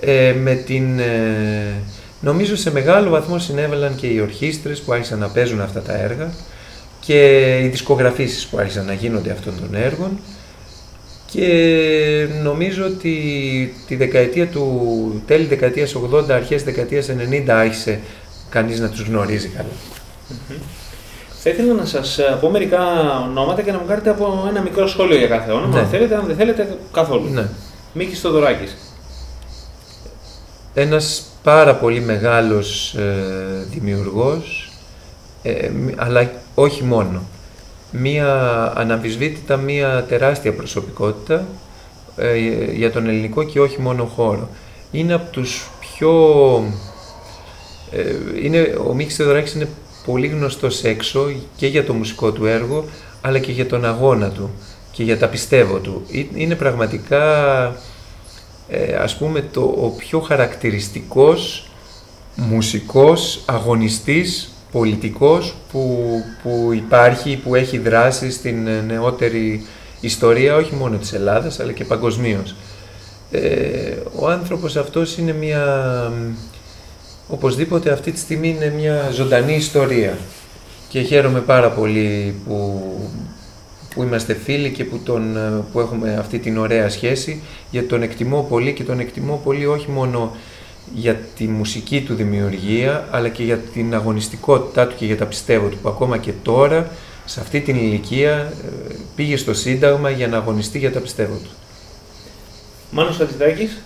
Ε, 0.00 0.32
με 0.32 0.54
την, 0.54 0.98
ε, 0.98 1.82
νομίζω 2.20 2.56
σε 2.56 2.72
μεγάλο 2.72 3.10
βαθμό 3.10 3.38
συνέβαλαν 3.38 3.94
και 3.94 4.06
οι 4.06 4.20
ορχήστρες 4.20 4.80
που 4.80 4.92
άρχισαν 4.92 5.18
να 5.18 5.28
παίζουν 5.28 5.60
αυτά 5.60 5.80
τα 5.80 5.96
έργα 5.96 6.32
και 7.00 7.58
οι 7.62 7.68
δισκογραφήσεις 7.68 8.46
που 8.46 8.58
άρχισαν 8.58 8.86
να 8.86 8.92
γίνονται 8.92 9.30
αυτών 9.30 9.54
των 9.60 9.74
έργων 9.74 10.18
και 11.30 12.28
νομίζω 12.42 12.84
ότι 12.84 13.14
τη 13.86 13.96
δεκαετία 13.96 14.46
του, 14.46 15.22
τέλη 15.26 15.44
δεκαετίας 15.44 15.94
80, 15.94 16.30
αρχές 16.30 16.62
δεκαετίας 16.62 17.08
90 17.08 17.48
άρχισε 17.48 18.00
κανείς 18.48 18.80
να 18.80 18.88
τους 18.88 19.00
γνωρίζει 19.00 19.48
καλά. 19.48 19.72
Θα 21.40 21.50
ήθελα 21.50 21.72
να 21.72 21.84
σας 21.84 22.18
πω 22.40 22.50
μερικά 22.50 22.80
ονόματα 23.28 23.62
και 23.62 23.72
να 23.72 23.78
μου 23.78 23.86
κάνετε 23.86 24.10
από 24.10 24.46
ένα 24.48 24.60
μικρό 24.60 24.86
σχόλιο 24.86 25.16
για 25.16 25.26
κάθε 25.26 25.52
όνομα, 25.52 25.74
ναι. 25.74 25.80
αν 25.80 25.88
θέλετε, 25.88 26.14
αν 26.14 26.26
δεν 26.26 26.36
θέλετε 26.36 26.78
καθόλου. 26.92 27.30
Ναι. 27.30 27.48
Μίκης 27.92 28.20
Θοδωράκης. 28.20 28.76
Ένας 30.74 31.22
πάρα 31.42 31.74
πολύ 31.74 32.00
μεγάλος 32.00 32.94
ε, 32.94 33.66
δημιουργός, 33.70 34.70
ε, 35.42 35.70
αλλά 35.96 36.30
όχι 36.54 36.84
μόνο 36.84 37.22
μία 37.90 38.72
αναμφισβήτητα 38.76 39.56
μία 39.56 40.04
τεράστια 40.08 40.52
προσωπικότητα 40.54 41.46
ε, 42.16 42.36
για 42.72 42.92
τον 42.92 43.08
ελληνικό 43.08 43.42
και 43.42 43.60
όχι 43.60 43.80
μόνο 43.80 44.04
χώρο. 44.04 44.48
Είναι 44.90 45.14
από 45.14 45.30
τους 45.30 45.70
πιο... 45.80 46.12
Ε, 47.90 48.14
είναι, 48.42 48.78
ο 48.88 48.94
Μίξ 48.94 49.14
Θεοδωράκης 49.14 49.54
είναι 49.54 49.68
πολύ 50.10 50.26
γνωστός 50.26 50.84
έξω 50.84 51.32
και 51.56 51.66
για 51.66 51.84
το 51.84 51.92
μουσικό 51.92 52.32
του 52.32 52.46
έργο, 52.46 52.84
αλλά 53.20 53.38
και 53.38 53.52
για 53.52 53.66
τον 53.66 53.84
αγώνα 53.84 54.30
του 54.30 54.50
και 54.92 55.02
για 55.02 55.18
τα 55.18 55.28
πιστεύω 55.28 55.78
του. 55.78 56.02
Είναι 56.34 56.54
πραγματικά, 56.54 57.24
ε, 58.68 58.94
ας 58.94 59.16
πούμε, 59.16 59.40
το, 59.52 59.60
ο 59.60 59.88
πιο 59.96 60.20
χαρακτηριστικός 60.20 61.70
μουσικός 62.36 63.42
αγωνιστής 63.46 64.52
πολιτικός 64.72 65.54
που, 65.72 66.12
που 66.42 66.70
υπάρχει, 66.72 67.36
που 67.36 67.54
έχει 67.54 67.78
δράσει 67.78 68.30
στην 68.30 68.66
ε, 68.66 68.80
νεότερη 68.80 69.66
ιστορία 70.00 70.56
όχι 70.56 70.74
μόνο 70.74 70.96
της 70.96 71.12
Ελλάδας 71.12 71.60
αλλά 71.60 71.72
και 71.72 71.84
παγκοσμίως. 71.84 72.54
Ε, 73.30 73.96
ο 74.14 74.28
άνθρωπος 74.28 74.76
αυτός 74.76 75.16
είναι 75.16 75.32
μια, 75.32 75.64
οπωσδήποτε 77.28 77.90
αυτή 77.92 78.12
τη 78.12 78.18
στιγμή 78.18 78.48
είναι 78.48 78.72
μια 78.76 79.10
ζωντανή 79.12 79.54
ιστορία 79.54 80.18
και 80.88 81.00
χαίρομαι 81.00 81.40
πάρα 81.40 81.70
πολύ 81.70 82.34
που, 82.46 82.82
που 83.94 84.02
είμαστε 84.02 84.34
φίλοι 84.34 84.70
και 84.70 84.84
που, 84.84 84.98
τον, 84.98 85.36
που 85.72 85.80
έχουμε 85.80 86.16
αυτή 86.18 86.38
την 86.38 86.58
ωραία 86.58 86.88
σχέση 86.88 87.42
γιατί 87.70 87.86
τον 87.88 88.02
εκτιμώ 88.02 88.46
πολύ 88.48 88.72
και 88.72 88.84
τον 88.84 89.00
εκτιμώ 89.00 89.40
πολύ 89.44 89.66
όχι 89.66 89.90
μόνο 89.90 90.36
για 90.94 91.14
τη 91.36 91.46
μουσική 91.46 92.02
του 92.02 92.14
δημιουργία 92.14 93.08
αλλά 93.10 93.28
και 93.28 93.42
για 93.42 93.56
την 93.56 93.94
αγωνιστικότητά 93.94 94.86
του 94.86 94.96
και 94.96 95.06
για 95.06 95.16
τα 95.16 95.26
πιστεύω 95.26 95.68
του 95.68 95.78
που 95.82 95.88
ακόμα 95.88 96.18
και 96.18 96.32
τώρα 96.42 96.90
σε 97.24 97.40
αυτή 97.40 97.60
την 97.60 97.76
ηλικία 97.76 98.32
ε, 98.32 98.94
πήγε 99.16 99.36
στο 99.36 99.54
Σύνταγμα 99.54 100.10
για 100.10 100.28
να 100.28 100.36
αγωνιστεί 100.36 100.78
για 100.78 100.92
τα 100.92 101.00
πιστεύω 101.00 101.34
του. 101.34 101.50
Μάνος 102.90 103.16
Χατζηδάκης. 103.16 103.78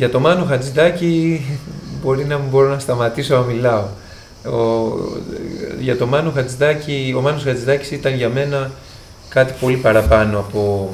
Για 0.00 0.10
το 0.10 0.20
Μάνο 0.20 0.44
Χατζηδάκη 0.44 1.40
μπορεί 2.02 2.24
να 2.24 2.38
μπορώ 2.38 2.68
να 2.68 2.78
σταματήσω 2.78 3.34
να 3.34 3.40
μιλάω. 3.40 3.84
Ο, 4.44 4.58
για 5.80 5.96
το 5.96 6.06
Μάνο 6.06 6.30
Χατζηδάκη, 6.30 7.14
ο 7.16 7.20
Μάνος 7.20 7.42
Χατζηδάκης 7.42 7.90
ήταν 7.90 8.14
για 8.14 8.28
μένα 8.28 8.70
κάτι 9.28 9.54
πολύ 9.60 9.76
παραπάνω 9.76 10.38
από 10.38 10.90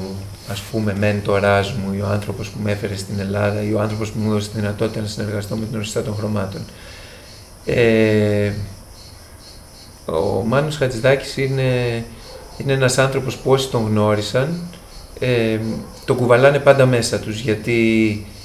ας 0.49 0.59
πούμε 0.59 0.95
μέντοράς 0.99 1.71
μου, 1.71 1.99
ο 2.03 2.07
άνθρωπος 2.07 2.49
που 2.49 2.59
με 2.63 2.71
έφερε 2.71 2.95
στην 2.95 3.19
Ελλάδα 3.19 3.61
ή 3.61 3.73
ο 3.73 3.79
άνθρωπος 3.79 4.11
που 4.11 4.19
μου 4.19 4.29
έδωσε 4.29 4.49
τη 4.49 4.59
δυνατότητα 4.59 5.01
να 5.01 5.07
συνεργαστώ 5.07 5.55
με 5.55 5.65
την 5.65 5.77
Ορσιστά 5.77 6.03
των 6.03 6.15
Χρωμάτων. 6.15 6.61
Ε, 7.65 8.51
ο 10.05 10.43
Μάνος 10.45 10.77
Χατζηδάκης 10.77 11.37
είναι, 11.37 12.03
είναι 12.57 12.73
ένας 12.73 12.97
άνθρωπος 12.97 13.37
που 13.37 13.51
όσοι 13.51 13.69
τον 13.69 13.87
γνώρισαν 13.87 14.61
ε, 15.19 15.59
το 16.05 16.13
κουβαλάνε 16.13 16.59
πάντα 16.59 16.85
μέσα 16.85 17.19
τους 17.19 17.39
γιατί 17.39 18.25
ε, 18.25 18.35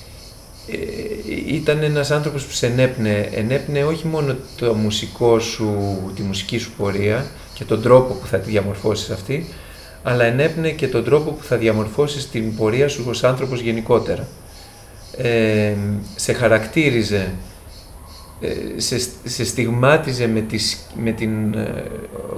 ήταν 1.46 1.83
ένας 1.83 2.11
άνθρωπος 2.11 2.44
που 2.44 2.53
σε 2.53 2.66
ενέπνε, 2.66 3.29
ενέπνε 3.35 3.85
όχι 3.85 4.07
μόνο 4.07 4.37
το 4.57 4.75
μουσικό 4.75 5.38
σου, 5.38 5.75
τη 6.14 6.22
μουσική 6.22 6.59
σου 6.59 6.72
πορεία 6.77 7.27
και 7.55 7.64
τον 7.64 7.83
τρόπο 7.83 8.14
που 8.14 8.27
θα 8.27 8.38
τη 8.38 8.51
διαμορφώσεις 8.51 9.11
αυτή, 9.11 9.46
αλλά 10.03 10.25
ενέπνε 10.25 10.70
και 10.70 10.88
τον 10.88 11.05
τρόπο 11.05 11.31
που 11.31 11.44
θα 11.44 11.57
διαμορφώσεις 11.57 12.31
την 12.31 12.57
πορεία 12.57 12.88
σου 12.88 13.05
ως 13.09 13.25
άνθρωπος 13.25 13.61
γενικότερα. 13.61 14.29
Ε, 15.16 15.75
σε 16.16 16.33
χαρακτήριζε, 16.33 17.33
ε, 18.40 18.81
σε, 18.81 18.98
σε 19.25 19.44
στιγμάτιζε 19.44 20.27
με, 20.27 20.46
με 20.94 21.11
την 21.11 21.55
ε, 21.55 21.85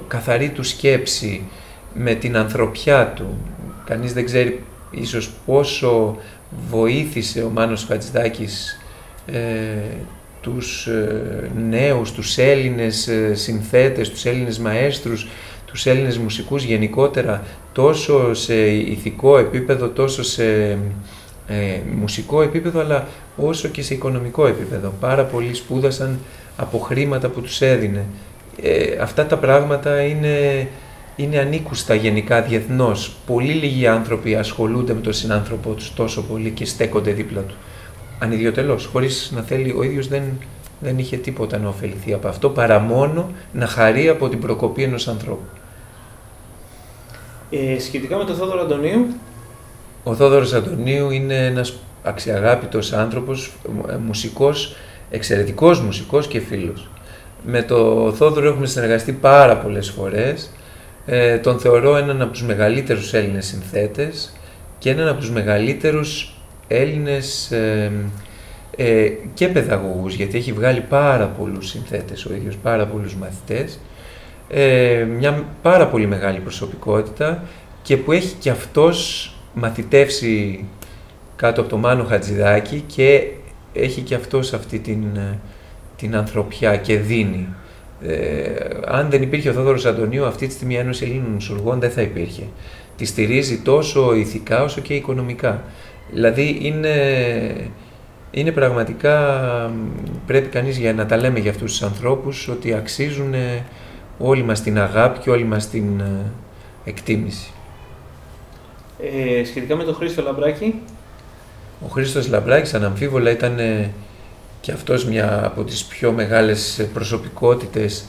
καθαρή 0.07 0.49
του 0.49 0.63
σκέψη, 0.63 1.41
με 1.93 2.13
την 2.13 2.37
ανθρωπιά 2.37 3.07
του. 3.15 3.37
Κανείς 3.85 4.13
δεν 4.13 4.25
ξέρει 4.25 4.63
ίσως 4.91 5.31
πόσο 5.45 6.17
βοήθησε 6.69 7.41
ο 7.43 7.49
Μάνος 7.49 7.85
Χατζηδάκης 7.85 8.79
ε, 9.25 9.39
τους 10.41 10.87
ε, 10.87 11.51
νέους, 11.69 12.11
τους 12.11 12.37
Έλληνες 12.37 13.07
ε, 13.07 13.35
συνθέτες, 13.35 14.09
τους 14.09 14.25
Έλληνες 14.25 14.59
μαέστρους, 14.59 15.27
τους 15.65 15.85
Έλληνες 15.85 16.17
μουσικούς 16.17 16.63
γενικότερα, 16.63 17.43
τόσο 17.73 18.33
σε 18.33 18.67
ηθικό 18.67 19.37
επίπεδο, 19.37 19.87
τόσο 19.87 20.23
σε 20.23 20.77
ε, 21.47 21.79
μουσικό 21.99 22.41
επίπεδο, 22.41 22.79
αλλά 22.79 23.07
όσο 23.35 23.67
και 23.67 23.81
σε 23.81 23.93
οικονομικό 23.93 24.47
επίπεδο. 24.47 24.93
Πάρα 24.99 25.23
πολλοί 25.23 25.53
σπούδασαν 25.53 26.19
από 26.57 26.77
χρήματα 26.77 27.27
που 27.29 27.41
τους 27.41 27.61
έδινε. 27.61 28.05
Ε, 28.61 28.97
αυτά 29.01 29.25
τα 29.25 29.37
πράγματα 29.37 30.01
είναι 30.01 30.67
είναι 31.15 31.39
ανήκουστα 31.39 31.95
γενικά 31.95 32.41
διεθνώς. 32.41 33.15
Πολύ 33.25 33.53
λίγοι 33.53 33.87
άνθρωποι 33.87 34.35
ασχολούνται 34.35 34.93
με 34.93 35.01
τον 35.01 35.13
συνάνθρωπό 35.13 35.71
τους 35.73 35.93
τόσο 35.93 36.23
πολύ 36.23 36.49
και 36.49 36.65
στέκονται 36.65 37.11
δίπλα 37.11 37.41
του. 37.41 37.55
Ανιδιοτελώς, 38.19 38.85
χωρίς 38.85 39.31
να 39.35 39.41
θέλει, 39.41 39.75
ο 39.77 39.83
ίδιος 39.83 40.07
δεν, 40.07 40.23
δεν 40.79 40.97
είχε 40.97 41.17
τίποτα 41.17 41.57
να 41.57 41.67
ωφεληθεί 41.67 42.13
από 42.13 42.27
αυτό, 42.27 42.49
παρά 42.49 42.79
μόνο 42.79 43.31
να 43.51 43.67
χαρεί 43.67 44.09
από 44.09 44.29
την 44.29 44.39
προκοπή 44.39 44.83
ενός 44.83 45.07
ανθρώπου. 45.07 45.45
Ε, 47.49 47.79
σχετικά 47.79 48.17
με 48.17 48.23
τον 48.23 48.35
Θόδωρο 48.35 48.61
Αντωνίου. 48.61 49.07
Ο 50.03 50.15
Θόδωρος 50.15 50.53
Αντωνίου 50.53 51.11
είναι 51.11 51.45
ένας 51.45 51.73
αξιαγάπητος 52.03 52.93
άνθρωπος, 52.93 53.53
ε, 53.89 53.95
μουσικός, 53.95 54.75
εξαιρετικός 55.09 55.79
μουσικός 55.79 56.27
και 56.27 56.39
φίλος. 56.39 56.87
Με 57.45 57.61
τον 57.61 58.13
Θόδωρο 58.13 58.47
έχουμε 58.47 58.65
συνεργαστεί 58.65 59.11
πάρα 59.11 59.57
πολλές 59.57 59.89
φορές 59.89 60.49
ε, 61.05 61.37
τον 61.37 61.59
θεωρώ 61.59 61.97
έναν 61.97 62.21
από 62.21 62.31
τους 62.31 62.43
μεγαλύτερους 62.43 63.13
Έλληνες 63.13 63.45
συνθέτες 63.45 64.33
και 64.77 64.89
έναν 64.89 65.07
από 65.07 65.19
τους 65.19 65.31
μεγαλύτερους 65.31 66.35
Έλληνες 66.67 67.51
ε, 67.51 67.91
ε, 68.75 69.11
και 69.33 69.47
παιδαγωγούς, 69.47 70.15
γιατί 70.15 70.37
έχει 70.37 70.51
βγάλει 70.51 70.81
πάρα 70.81 71.25
πολλούς 71.25 71.69
συνθέτες 71.69 72.25
ο 72.25 72.33
ίδιος, 72.33 72.55
πάρα 72.55 72.85
πολλούς 72.85 73.15
μαθητές, 73.15 73.79
ε, 74.49 75.05
μια 75.17 75.43
πάρα 75.61 75.87
πολύ 75.87 76.05
μεγάλη 76.07 76.39
προσωπικότητα 76.39 77.43
και 77.81 77.97
που 77.97 78.11
έχει 78.11 78.35
και 78.39 78.49
αυτός 78.49 79.29
μαθητεύσει 79.53 80.65
κάτω 81.35 81.61
από 81.61 81.69
το 81.69 81.77
Μάνο 81.77 82.03
Χατζηδάκη 82.03 82.83
και 82.87 83.27
έχει 83.73 84.01
και 84.01 84.15
αυτός 84.15 84.53
αυτή 84.53 84.79
την, 84.79 85.03
την 85.95 86.15
ανθρωπιά 86.15 86.77
και 86.77 86.97
δίνει. 86.97 87.47
Ε, 88.01 88.53
αν 88.85 89.09
δεν 89.09 89.21
υπήρχε 89.21 89.49
ο 89.49 89.53
Θόδωρος 89.53 89.85
Αντωνίου, 89.85 90.25
αυτή 90.25 90.47
τη 90.47 90.53
στιγμή 90.53 90.73
η 90.73 90.77
Ένωση 90.77 91.03
Ελλήνων 91.03 91.31
Μουσουργών 91.31 91.79
δεν 91.79 91.91
θα 91.91 92.01
υπήρχε. 92.01 92.43
Τη 92.97 93.05
στηρίζει 93.05 93.57
τόσο 93.57 94.15
ηθικά 94.15 94.63
όσο 94.63 94.81
και 94.81 94.93
οικονομικά. 94.93 95.63
Δηλαδή 96.11 96.57
είναι, 96.61 96.91
είναι 98.31 98.51
πραγματικά, 98.51 99.71
πρέπει 100.25 100.47
κανείς 100.47 100.77
για 100.77 100.93
να 100.93 101.05
τα 101.05 101.17
λέμε 101.17 101.39
για 101.39 101.51
αυτούς 101.51 101.71
τους 101.71 101.81
ανθρώπους, 101.81 102.47
ότι 102.47 102.73
αξίζουν 102.73 103.33
όλοι 104.17 104.43
μας 104.43 104.61
την 104.61 104.79
αγάπη 104.79 105.19
και 105.19 105.29
όλοι 105.29 105.43
μας 105.43 105.69
την 105.69 105.99
ε, 105.99 106.31
εκτίμηση. 106.85 107.49
Ε, 108.99 109.43
σχετικά 109.43 109.75
με 109.75 109.83
τον 109.83 109.95
Χρήστο 109.95 110.21
Λαμπράκη. 110.21 110.81
Ο 111.85 111.87
Χρήστος 111.87 112.27
Λαμπράκης 112.27 112.73
αναμφίβολα 112.73 113.31
ήταν 113.31 113.59
και 114.65 114.71
αυτός 114.71 115.05
μια 115.05 115.45
από 115.45 115.63
τις 115.63 115.83
πιο 115.83 116.11
μεγάλες 116.11 116.87
προσωπικότητες 116.93 118.05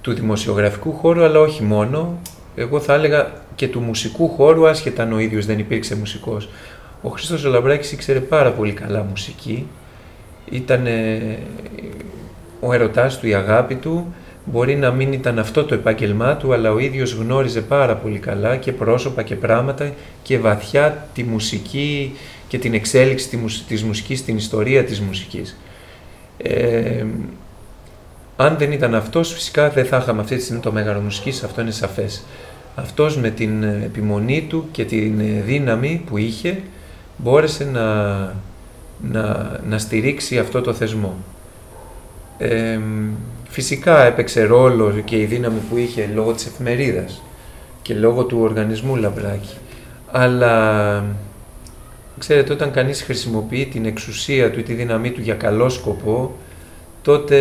του 0.00 0.12
δημοσιογραφικού 0.12 0.92
χώρου, 0.92 1.24
αλλά 1.24 1.40
όχι 1.40 1.62
μόνο. 1.62 2.18
Εγώ 2.56 2.80
θα 2.80 2.94
έλεγα 2.94 3.32
και 3.54 3.68
του 3.68 3.80
μουσικού 3.80 4.28
χώρου, 4.28 4.68
άσχετα 4.68 5.02
αν 5.02 5.12
ο 5.12 5.18
ίδιος 5.18 5.46
δεν 5.46 5.58
υπήρξε 5.58 5.96
μουσικός. 5.96 6.48
Ο 7.02 7.08
Χρήστος 7.08 7.44
Ολαμπράκης 7.44 7.92
ήξερε 7.92 8.20
πάρα 8.20 8.50
πολύ 8.50 8.72
καλά 8.72 9.02
μουσική. 9.02 9.66
Ήταν 10.50 10.86
ο 12.60 12.72
ερωτάς 12.72 13.18
του, 13.18 13.26
η 13.26 13.34
αγάπη 13.34 13.74
του. 13.74 14.14
Μπορεί 14.44 14.76
να 14.76 14.90
μην 14.90 15.12
ήταν 15.12 15.38
αυτό 15.38 15.64
το 15.64 15.74
επάγγελμά 15.74 16.36
του, 16.36 16.52
αλλά 16.52 16.72
ο 16.72 16.78
ίδιος 16.78 17.12
γνώριζε 17.12 17.60
πάρα 17.60 17.96
πολύ 17.96 18.18
καλά 18.18 18.56
και 18.56 18.72
πρόσωπα 18.72 19.22
και 19.22 19.34
πράγματα 19.34 19.92
και 20.22 20.38
βαθιά 20.38 21.06
τη 21.14 21.22
μουσική 21.22 22.16
και 22.48 22.58
την 22.58 22.74
εξέλιξη 22.74 23.28
της 23.66 23.82
μουσικής, 23.82 24.24
την 24.24 24.36
ιστορία 24.36 24.84
της 24.84 25.00
μουσικής. 25.00 25.56
Ε, 26.36 27.04
αν 28.36 28.56
δεν 28.58 28.72
ήταν 28.72 28.94
αυτός, 28.94 29.32
φυσικά 29.32 29.70
δεν 29.70 29.84
θα 29.84 29.96
είχαμε 29.96 30.20
αυτή 30.20 30.36
τη 30.36 30.42
στιγμή 30.42 30.60
το 30.60 30.72
Μέγαρο 30.72 31.00
Μουσικής, 31.00 31.42
αυτό 31.42 31.60
είναι 31.60 31.70
σαφές. 31.70 32.24
Αυτός 32.74 33.16
με 33.16 33.30
την 33.30 33.62
επιμονή 33.62 34.46
του 34.48 34.68
και 34.70 34.84
την 34.84 35.20
δύναμη 35.44 36.02
που 36.06 36.16
είχε, 36.16 36.60
μπόρεσε 37.16 37.64
να, 37.64 38.14
να, 39.12 39.60
να 39.68 39.78
στηρίξει 39.78 40.38
αυτό 40.38 40.60
το 40.60 40.74
θεσμό. 40.74 41.14
Ε, 42.38 42.78
φυσικά 43.48 44.04
έπαιξε 44.04 44.44
ρόλο 44.44 44.90
και 45.04 45.20
η 45.20 45.24
δύναμη 45.24 45.58
που 45.70 45.76
είχε 45.76 46.10
λόγω 46.14 46.32
της 46.32 46.46
εφημερίδας 46.46 47.22
και 47.82 47.94
λόγω 47.94 48.24
του 48.24 48.38
οργανισμού 48.40 48.96
Λαμπράκη. 48.96 49.54
Αλλά 50.10 51.04
Ξέρετε, 52.18 52.52
όταν 52.52 52.70
κανείς 52.70 53.02
χρησιμοποιεί 53.02 53.66
την 53.66 53.84
εξουσία 53.84 54.50
του 54.50 54.58
ή 54.58 54.62
τη 54.62 54.72
δύναμή 54.72 55.10
του 55.10 55.20
για 55.20 55.34
καλό 55.34 55.68
σκοπό, 55.68 56.36
τότε 57.02 57.38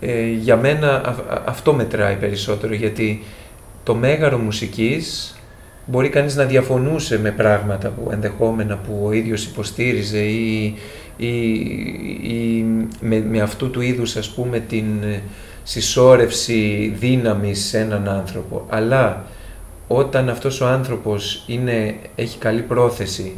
ε, 0.00 0.30
για 0.30 0.56
μένα 0.56 1.16
αυτό 1.44 1.72
μετράει 1.72 2.16
περισσότερο, 2.16 2.74
γιατί 2.74 3.22
το 3.84 3.94
μέγαρο 3.94 4.38
μουσικής 4.38 5.34
μπορεί 5.86 6.08
κανείς 6.08 6.36
να 6.36 6.44
διαφωνούσε 6.44 7.18
με 7.18 7.30
πράγματα 7.30 7.88
που 7.88 8.10
ενδεχόμενα 8.12 8.76
που 8.76 9.02
ο 9.04 9.12
ίδιος 9.12 9.44
υποστήριζε 9.44 10.18
ή, 10.18 10.74
ή, 11.16 12.64
με, 13.00 13.20
με 13.20 13.40
αυτού 13.40 13.70
του 13.70 13.80
είδους 13.80 14.16
ας 14.16 14.28
πούμε 14.30 14.60
την 14.60 14.86
συσσόρευση 15.62 16.92
δύναμης 16.98 17.64
σε 17.64 17.78
έναν 17.78 18.08
άνθρωπο. 18.08 18.66
Αλλά 18.68 19.24
όταν 19.88 20.28
αυτός 20.28 20.60
ο 20.60 20.66
άνθρωπος 20.66 21.44
είναι, 21.46 21.96
έχει 22.14 22.38
καλή 22.38 22.62
πρόθεση 22.62 23.36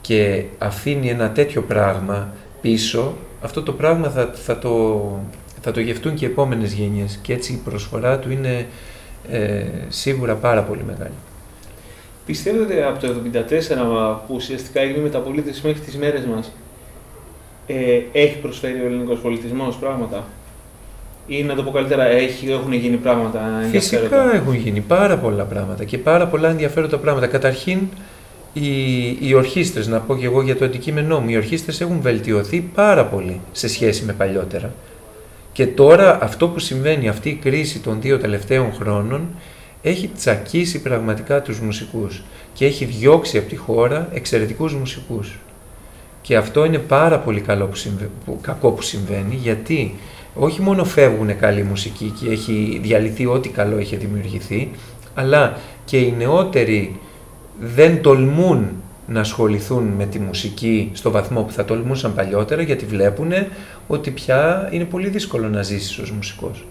και 0.00 0.44
αφήνει 0.58 1.08
ένα 1.08 1.30
τέτοιο 1.30 1.62
πράγμα 1.62 2.32
πίσω, 2.60 3.14
αυτό 3.42 3.62
το 3.62 3.72
πράγμα 3.72 4.08
θα, 4.08 4.30
θα, 4.34 4.58
το, 4.58 5.02
θα 5.60 5.72
το 5.72 5.80
γευτούν 5.80 6.14
και 6.14 6.24
οι 6.24 6.28
επόμενες 6.28 6.72
γενιές 6.72 7.18
και 7.22 7.32
έτσι 7.32 7.52
η 7.52 7.60
προσφορά 7.64 8.18
του 8.18 8.30
είναι 8.30 8.66
ε, 9.30 9.64
σίγουρα 9.88 10.34
πάρα 10.34 10.62
πολύ 10.62 10.82
μεγάλη. 10.86 11.14
Πιστεύετε 12.26 12.84
από 12.84 12.98
το 12.98 13.14
1974 13.32 14.26
που 14.26 14.34
ουσιαστικά 14.34 14.80
έγινε 14.80 14.98
μεταπολίτευση 14.98 15.66
μέχρι 15.66 15.80
τις 15.80 15.96
μέρες 15.96 16.24
μας, 16.24 16.52
ε, 17.66 18.00
έχει 18.12 18.38
προσφέρει 18.38 18.80
ο 18.80 18.86
ελληνικός 18.86 19.18
πολιτισμός 19.18 19.76
πράγματα; 19.76 20.24
Ή 21.26 21.42
να 21.42 21.54
το 21.54 21.62
πω 21.62 21.70
καλύτερα, 21.70 22.06
έχει, 22.06 22.50
έχουν 22.50 22.72
γίνει 22.72 22.96
πράγματα 22.96 23.38
ενδιαφέροντα; 23.62 24.06
Φυσικά 24.08 24.34
έχουν 24.34 24.54
γίνει 24.54 24.80
πάρα 24.80 25.16
πολλά 25.16 25.44
πράγματα 25.44 25.84
και 25.84 25.98
πάρα 25.98 26.26
πολλά 26.26 26.48
ενδιαφέροντα 26.48 26.98
πράγματα. 26.98 27.26
Καταρχήν, 27.26 27.78
οι, 28.52 29.08
οι 29.20 29.34
ορχήστρες, 29.34 29.86
να 29.86 30.00
πω 30.00 30.16
και 30.16 30.24
εγώ 30.24 30.42
για 30.42 30.56
το 30.56 30.64
αντικείμενό 30.64 31.20
μου, 31.20 31.28
οι 31.28 31.36
ορχήστρες 31.36 31.80
έχουν 31.80 32.00
βελτιωθεί 32.00 32.60
πάρα 32.74 33.04
πολύ 33.04 33.40
σε 33.52 33.68
σχέση 33.68 34.04
με 34.04 34.12
παλιότερα. 34.12 34.72
Και 35.52 35.66
τώρα 35.66 36.18
αυτό 36.22 36.48
που 36.48 36.58
συμβαίνει, 36.58 37.08
αυτή 37.08 37.28
η 37.28 37.34
κρίση 37.34 37.78
των 37.78 38.00
δύο 38.00 38.18
τελευταίων 38.18 38.72
χρόνων, 38.72 39.28
έχει 39.82 40.10
τσακίσει 40.16 40.82
πραγματικά 40.82 41.42
τους 41.42 41.60
μουσικούς 41.60 42.22
και 42.52 42.66
έχει 42.66 42.84
διώξει 42.84 43.38
από 43.38 43.48
τη 43.48 43.56
χώρα 43.56 44.08
εξαιρετικούς 44.12 44.74
μουσικούς. 44.74 45.38
Και 46.22 46.36
αυτό 46.36 46.64
είναι 46.64 46.78
πάρα 46.78 47.18
πολύ 47.18 47.40
καλό 47.40 47.66
που 47.66 47.80
που, 48.24 48.38
κακό 48.40 48.70
που 48.70 48.82
συμβαίνει, 48.82 49.34
γιατί 49.34 49.94
όχι 50.38 50.62
μόνο 50.62 50.84
φεύγουν 50.84 51.38
καλή 51.38 51.62
μουσική 51.62 52.14
και 52.20 52.30
έχει 52.30 52.80
διαλυθεί 52.82 53.26
ό,τι 53.26 53.48
καλό 53.48 53.76
έχει 53.76 53.96
δημιουργηθεί, 53.96 54.70
αλλά 55.14 55.58
και 55.84 55.98
οι 55.98 56.14
νεότεροι 56.18 57.00
δεν 57.60 58.02
τολμούν 58.02 58.68
να 59.06 59.20
ασχοληθούν 59.20 59.84
με 59.84 60.06
τη 60.06 60.18
μουσική 60.18 60.90
στο 60.94 61.10
βαθμό 61.10 61.42
που 61.42 61.52
θα 61.52 61.64
τολμούσαν 61.64 62.14
παλιότερα, 62.14 62.62
γιατί 62.62 62.84
βλέπουν 62.84 63.32
ότι 63.86 64.10
πια 64.10 64.68
είναι 64.72 64.84
πολύ 64.84 65.08
δύσκολο 65.08 65.48
να 65.48 65.62
ζήσεις 65.62 65.98
ως 65.98 66.10
μουσικός. 66.10 66.64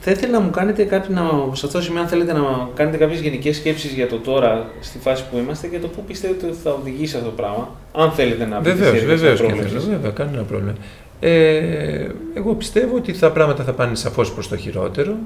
Θα 0.00 0.10
ήθελα 0.10 0.32
να 0.32 0.40
μου 0.40 0.50
κάνετε 0.50 0.84
κάτι, 0.84 1.12
να, 1.12 1.20
σε 1.52 1.66
αυτό 1.66 1.78
το 1.78 1.84
σημείο, 1.84 2.00
αν 2.00 2.08
θέλετε 2.08 2.32
να 2.32 2.68
κάνετε 2.74 2.96
κάποιες 2.96 3.20
γενικές 3.20 3.56
σκέψεις 3.56 3.92
για 3.92 4.08
το 4.08 4.16
τώρα, 4.16 4.70
στη 4.80 4.98
φάση 4.98 5.24
που 5.30 5.36
είμαστε 5.36 5.66
και 5.66 5.78
το 5.78 5.88
πού 5.88 6.04
πιστεύετε 6.06 6.46
ότι 6.46 6.56
θα 6.62 6.70
οδηγήσει 6.70 7.16
αυτό 7.16 7.28
το 7.28 7.34
πράγμα. 7.34 7.68
Αν 7.94 8.10
θέλετε 8.10 8.46
να 8.46 8.56
πείτε. 8.58 8.74
Βεβαίως, 8.74 9.40
βεβαίως. 9.40 9.86
Βέβαια, 9.88 10.10
κανένα 10.10 10.42
πρόβλημα. 10.42 10.74
Ε, 11.20 12.06
εγώ 12.34 12.54
πιστεύω 12.54 12.96
ότι 12.96 13.18
τα 13.18 13.30
πράγματα 13.30 13.64
θα 13.64 13.72
πάνε 13.72 13.94
σαφώς 13.94 14.32
προς 14.32 14.48
το 14.48 14.56
χειρότερο. 14.56 15.16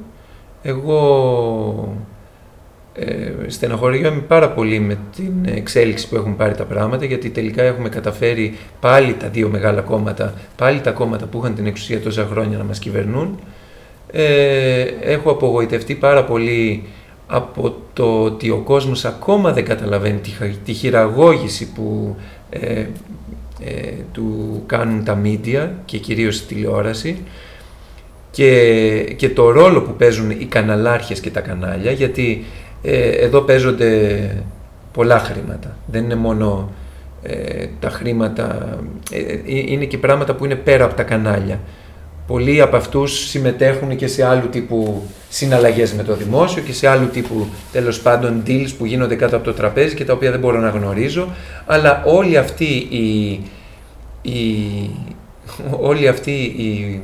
Εγώ 0.63 1.97
ε, 2.95 3.33
στεναχωριέμαι 3.47 4.21
πάρα 4.21 4.51
πολύ 4.51 4.81
με 4.81 4.99
την 5.17 5.33
εξέλιξη 5.45 6.09
που 6.09 6.17
έχουν 6.17 6.37
πάρει 6.37 6.55
τα 6.55 6.65
πράγματα 6.65 7.05
γιατί 7.05 7.31
τελικά 7.31 7.63
έχουμε 7.63 7.89
καταφέρει 7.89 8.57
πάλι 8.81 9.15
τα 9.15 9.29
δύο 9.29 9.49
μεγάλα 9.49 9.81
κόμματα, 9.81 10.35
πάλι 10.57 10.81
τα 10.81 10.91
κόμματα 10.91 11.27
που 11.27 11.39
είχαν 11.39 11.55
την 11.55 11.67
εξουσία 11.67 12.01
τόσα 12.01 12.27
χρόνια 12.31 12.59
να 12.59 12.65
μας 12.65 12.79
κυβερνούν 12.79 13.39
ε, 14.13 14.83
έχω 15.01 15.31
απογοητευτεί 15.31 15.95
πάρα 15.95 16.25
πολύ 16.25 16.85
από 17.27 17.77
το 17.93 18.23
ότι 18.23 18.51
ο 18.51 18.59
κόσμος 18.59 19.05
ακόμα 19.05 19.53
δεν 19.53 19.65
καταλαβαίνει 19.65 20.21
τη, 20.65 20.73
χειραγώγηση 20.73 21.73
που 21.73 22.17
ε, 22.51 22.87
ε, 23.65 23.93
του 24.13 24.63
κάνουν 24.67 25.05
τα 25.05 25.15
μίντια 25.15 25.75
και 25.85 25.99
κυρίως 25.99 26.41
η 26.41 26.47
τηλεόραση 26.47 27.19
και, 28.31 29.15
και 29.17 29.29
το 29.29 29.51
ρόλο 29.51 29.83
που 29.83 29.95
παίζουν 29.95 30.31
οι 30.31 30.45
καναλάρχες 30.45 31.21
και 31.21 31.31
τα 31.31 31.41
κανάλια 31.41 31.91
γιατί 31.91 32.45
ε, 32.83 33.11
εδώ 33.11 33.41
παίζονται 33.41 34.21
πολλά 34.93 35.19
χρήματα. 35.19 35.77
Δεν 35.87 36.05
είναι 36.05 36.15
μόνο 36.15 36.71
τα 37.81 37.91
χρήματα, 37.91 38.79
είναι 39.45 39.85
και 39.85 39.99
πράγματα 39.99 40.35
που 40.35 40.45
είναι 40.45 40.55
πέρα 40.55 40.85
από 40.85 40.95
τα 40.95 41.03
κανάλια 41.03 41.61
πολλοί 42.33 42.61
από 42.61 42.77
αυτούς 42.77 43.29
συμμετέχουν 43.29 43.97
και 43.97 44.07
σε 44.07 44.27
άλλου 44.27 44.49
τύπου 44.49 45.03
συναλλαγές 45.29 45.93
με 45.93 46.03
το 46.03 46.15
δημόσιο 46.15 46.63
και 46.63 46.73
σε 46.73 46.89
άλλου 46.89 47.09
τύπου 47.09 47.47
τέλος 47.73 48.01
πάντων 48.01 48.43
deals 48.47 48.69
που 48.79 48.85
γίνονται 48.85 49.15
κάτω 49.15 49.37
από 49.37 49.45
το 49.45 49.53
τραπέζι 49.53 49.95
και 49.95 50.05
τα 50.05 50.13
οποία 50.13 50.31
δεν 50.31 50.41
μπορώ 50.41 50.61
να 50.61 50.69
γνωρίζω, 50.69 51.29
αλλά 51.67 52.03
όλοι 52.07 52.37
αυτοί 52.37 52.65
οι, 52.65 53.41
οι, 54.23 54.37
όλοι 55.81 56.09
αυτοί 56.09 56.31
οι, 56.31 57.03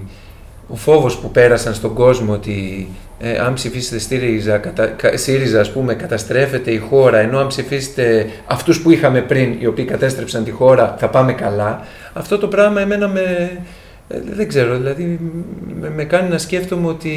ο 0.69 0.77
φόβος 0.77 1.19
που 1.19 1.31
πέρασαν 1.31 1.75
στον 1.75 1.95
κόσμο 1.95 2.33
ότι 2.33 2.89
ε, 3.21 3.39
αν 3.39 3.55
ψηφίσετε 3.55 3.99
ΣΥΡΙΖΑ, 3.99 4.59
κατα, 4.59 4.95
ΣΥΡΙΖΑ 5.15 5.61
ας 5.61 5.73
πούμε, 5.73 5.95
καταστρέφεται 5.95 6.71
η 6.71 6.79
χώρα, 6.79 7.19
ενώ 7.19 7.39
αν 7.39 7.47
ψηφίσετε 7.47 8.31
αυτούς 8.47 8.81
που 8.81 8.91
είχαμε 8.91 9.21
πριν, 9.21 9.57
οι 9.59 9.67
οποίοι 9.67 9.85
κατέστρεψαν 9.85 10.45
τη 10.45 10.51
χώρα, 10.51 10.97
θα 10.99 11.09
πάμε 11.09 11.33
καλά. 11.33 11.87
Αυτό 12.13 12.39
το 12.39 12.47
πράγμα 12.47 12.81
εμένα 12.81 13.09
με, 13.09 13.21
ε, 13.21 13.59
δεν 14.09 14.49
ξέρω, 14.49 14.77
δηλαδή 14.77 15.19
με, 15.95 16.05
κάνει 16.05 16.29
να 16.29 16.39
σκέφτομαι 16.39 16.87
ότι 16.87 17.11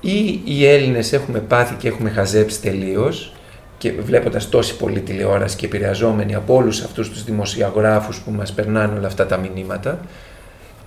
ή 0.00 0.40
οι 0.44 0.66
Έλληνες 0.66 1.12
έχουμε 1.12 1.38
πάθει 1.38 1.74
και 1.74 1.88
έχουμε 1.88 2.10
χαζέψει 2.10 2.60
τελείως 2.60 3.32
και 3.78 3.92
βλέποντας 3.92 4.48
τόση 4.48 4.76
πολλή 4.76 5.00
τηλεόραση 5.00 5.56
και 5.56 5.66
επηρεαζόμενοι 5.66 6.34
από 6.34 6.54
όλους 6.54 6.82
αυτούς 6.82 7.10
τους 7.10 7.24
δημοσιογράφους 7.24 8.20
που 8.20 8.30
μας 8.30 8.52
περνάνε 8.52 8.98
όλα 8.98 9.06
αυτά 9.06 9.26
τα 9.26 9.36
μηνύματα 9.36 10.00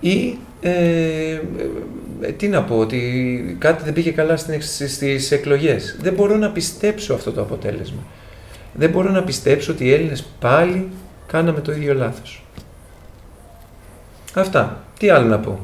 ή 0.00 0.38
ε, 0.60 0.70
ε, 2.20 2.32
τι 2.36 2.48
να 2.48 2.62
πω, 2.62 2.78
ότι 2.78 3.56
κάτι 3.58 3.84
δεν 3.84 3.92
πήγε 3.92 4.10
καλά 4.10 4.36
στις 4.36 5.30
εκλογές. 5.30 5.96
Δεν 6.00 6.12
μπορώ 6.12 6.36
να 6.36 6.50
πιστέψω 6.50 7.14
αυτό 7.14 7.32
το 7.32 7.40
αποτέλεσμα. 7.40 8.00
Δεν 8.72 8.90
μπορώ 8.90 9.10
να 9.10 9.22
πιστέψω 9.22 9.72
ότι 9.72 9.84
οι 9.84 9.92
Έλληνες 9.92 10.26
πάλι 10.40 10.88
κάναμε 11.26 11.60
το 11.60 11.72
ίδιο 11.72 11.94
λάθος. 11.94 12.44
Αυτά. 14.34 14.84
Τι 14.98 15.10
άλλο 15.10 15.26
να 15.26 15.38
πω. 15.38 15.58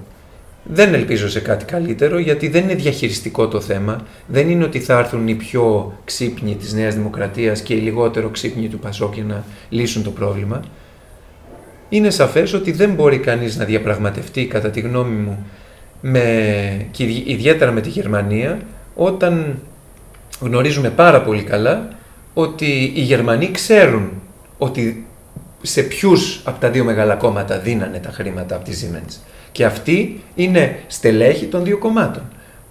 Δεν 0.62 0.94
ελπίζω 0.94 1.28
σε 1.28 1.40
κάτι 1.40 1.64
καλύτερο 1.64 2.18
γιατί 2.18 2.48
δεν 2.48 2.62
είναι 2.62 2.74
διαχειριστικό 2.74 3.48
το 3.48 3.60
θέμα. 3.60 4.06
Δεν 4.26 4.50
είναι 4.50 4.64
ότι 4.64 4.80
θα 4.80 4.98
έρθουν 4.98 5.28
οι 5.28 5.34
πιο 5.34 5.92
ξύπνοι 6.04 6.54
της 6.54 6.72
Νέας 6.72 6.94
Δημοκρατίας 6.94 7.60
και 7.60 7.74
οι 7.74 7.78
λιγότερο 7.78 8.28
ξύπνοι 8.28 8.68
του 8.68 8.78
Πασόκ 8.78 9.14
για 9.14 9.24
να 9.24 9.44
λύσουν 9.68 10.02
το 10.02 10.10
πρόβλημα. 10.10 10.60
Είναι 11.88 12.10
σαφές 12.10 12.52
ότι 12.52 12.72
δεν 12.72 12.90
μπορεί 12.90 13.18
κανείς 13.18 13.56
να 13.56 13.64
διαπραγματευτεί 13.64 14.46
κατά 14.46 14.70
τη 14.70 14.80
γνώμη 14.80 15.16
μου 15.16 15.46
με, 16.00 16.86
και 16.90 17.04
ιδιαίτερα 17.26 17.72
με 17.72 17.80
τη 17.80 17.88
Γερμανία 17.88 18.60
όταν 18.94 19.58
γνωρίζουμε 20.40 20.90
πάρα 20.90 21.22
πολύ 21.22 21.42
καλά 21.42 21.88
ότι 22.34 22.92
οι 22.94 23.00
Γερμανοί 23.00 23.50
ξέρουν 23.50 24.10
ότι 24.58 25.05
σε 25.66 25.82
ποιους 25.82 26.40
από 26.44 26.60
τα 26.60 26.70
δύο 26.70 26.84
μεγάλα 26.84 27.14
κόμματα 27.14 27.58
δίνανε 27.58 27.98
τα 27.98 28.10
χρήματα 28.10 28.54
από 28.54 28.64
τη 28.64 28.72
Siemens. 28.82 29.14
Και 29.52 29.64
αυτοί 29.64 30.22
είναι 30.34 30.78
στελέχη 30.86 31.46
των 31.46 31.64
δύο 31.64 31.78
κομμάτων. 31.78 32.22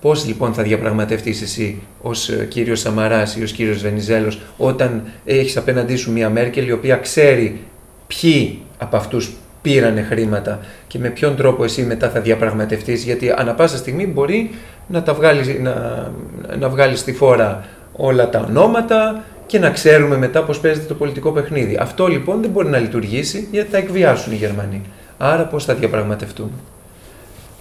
Πώς 0.02 0.26
λοιπόν 0.26 0.54
θα 0.54 0.64
διαπραγματευτείς 0.64 1.42
εσύ 1.42 1.82
ως 2.02 2.30
ε, 2.30 2.46
κύριος 2.50 2.80
Σαμαράς 2.80 3.36
ή 3.36 3.44
ως 3.44 3.52
κύριος 3.52 3.82
Βενιζέλος, 3.82 4.40
όταν 4.58 5.04
έχεις 5.26 5.58
απέναντί 5.58 5.96
σου 5.96 6.12
μια 6.12 6.30
Μέρκελ 6.30 6.68
η 6.68 6.72
οποία 6.72 6.96
ξέρει 6.96 7.60
ποιοι 8.08 8.62
από 8.78 8.98
αυτούς 8.98 9.34
πήρανε 9.62 10.02
χρήματα 10.02 10.60
και 10.88 11.00
με 11.00 11.10
ποιον 11.10 11.36
τρόπο 11.36 11.64
εσύ 11.64 11.82
μετά 11.84 12.10
θα 12.10 12.20
διαπραγματευτείς 12.20 13.04
γιατί 13.04 13.34
ανα 13.38 13.54
πάσα 13.54 13.78
στιγμή 13.78 14.08
μπορεί 14.08 14.52
να, 14.88 15.04
τα 15.04 15.14
βγάλεις, 15.14 15.60
να, 15.60 16.12
να 16.60 16.70
βγάλεις 16.70 17.00
στη 17.00 17.14
φόρα 17.14 17.66
όλα 17.92 18.30
τα 18.30 18.46
ονόματα, 18.48 19.24
και 19.46 19.60
να 19.60 19.70
ξέρουμε 19.70 20.18
μετά 20.18 20.44
πώς 20.44 20.60
παίζεται 20.60 20.86
το 20.86 20.94
πολιτικό 20.94 21.32
παιχνίδι. 21.32 21.78
Αυτό 21.80 22.08
λοιπόν 22.08 22.42
δεν 22.42 22.50
μπορεί 22.50 22.68
να 22.68 22.78
λειτουργήσει 22.78 23.48
γιατί 23.52 23.70
θα 23.72 23.78
εκβιάσουν 23.78 24.34
οι 24.34 24.36
Γερμανοί. 24.36 24.82
Άρα 25.18 25.44
πώς 25.44 25.66
θα 25.66 25.74
διαπραγματευτούμε; 25.74 26.52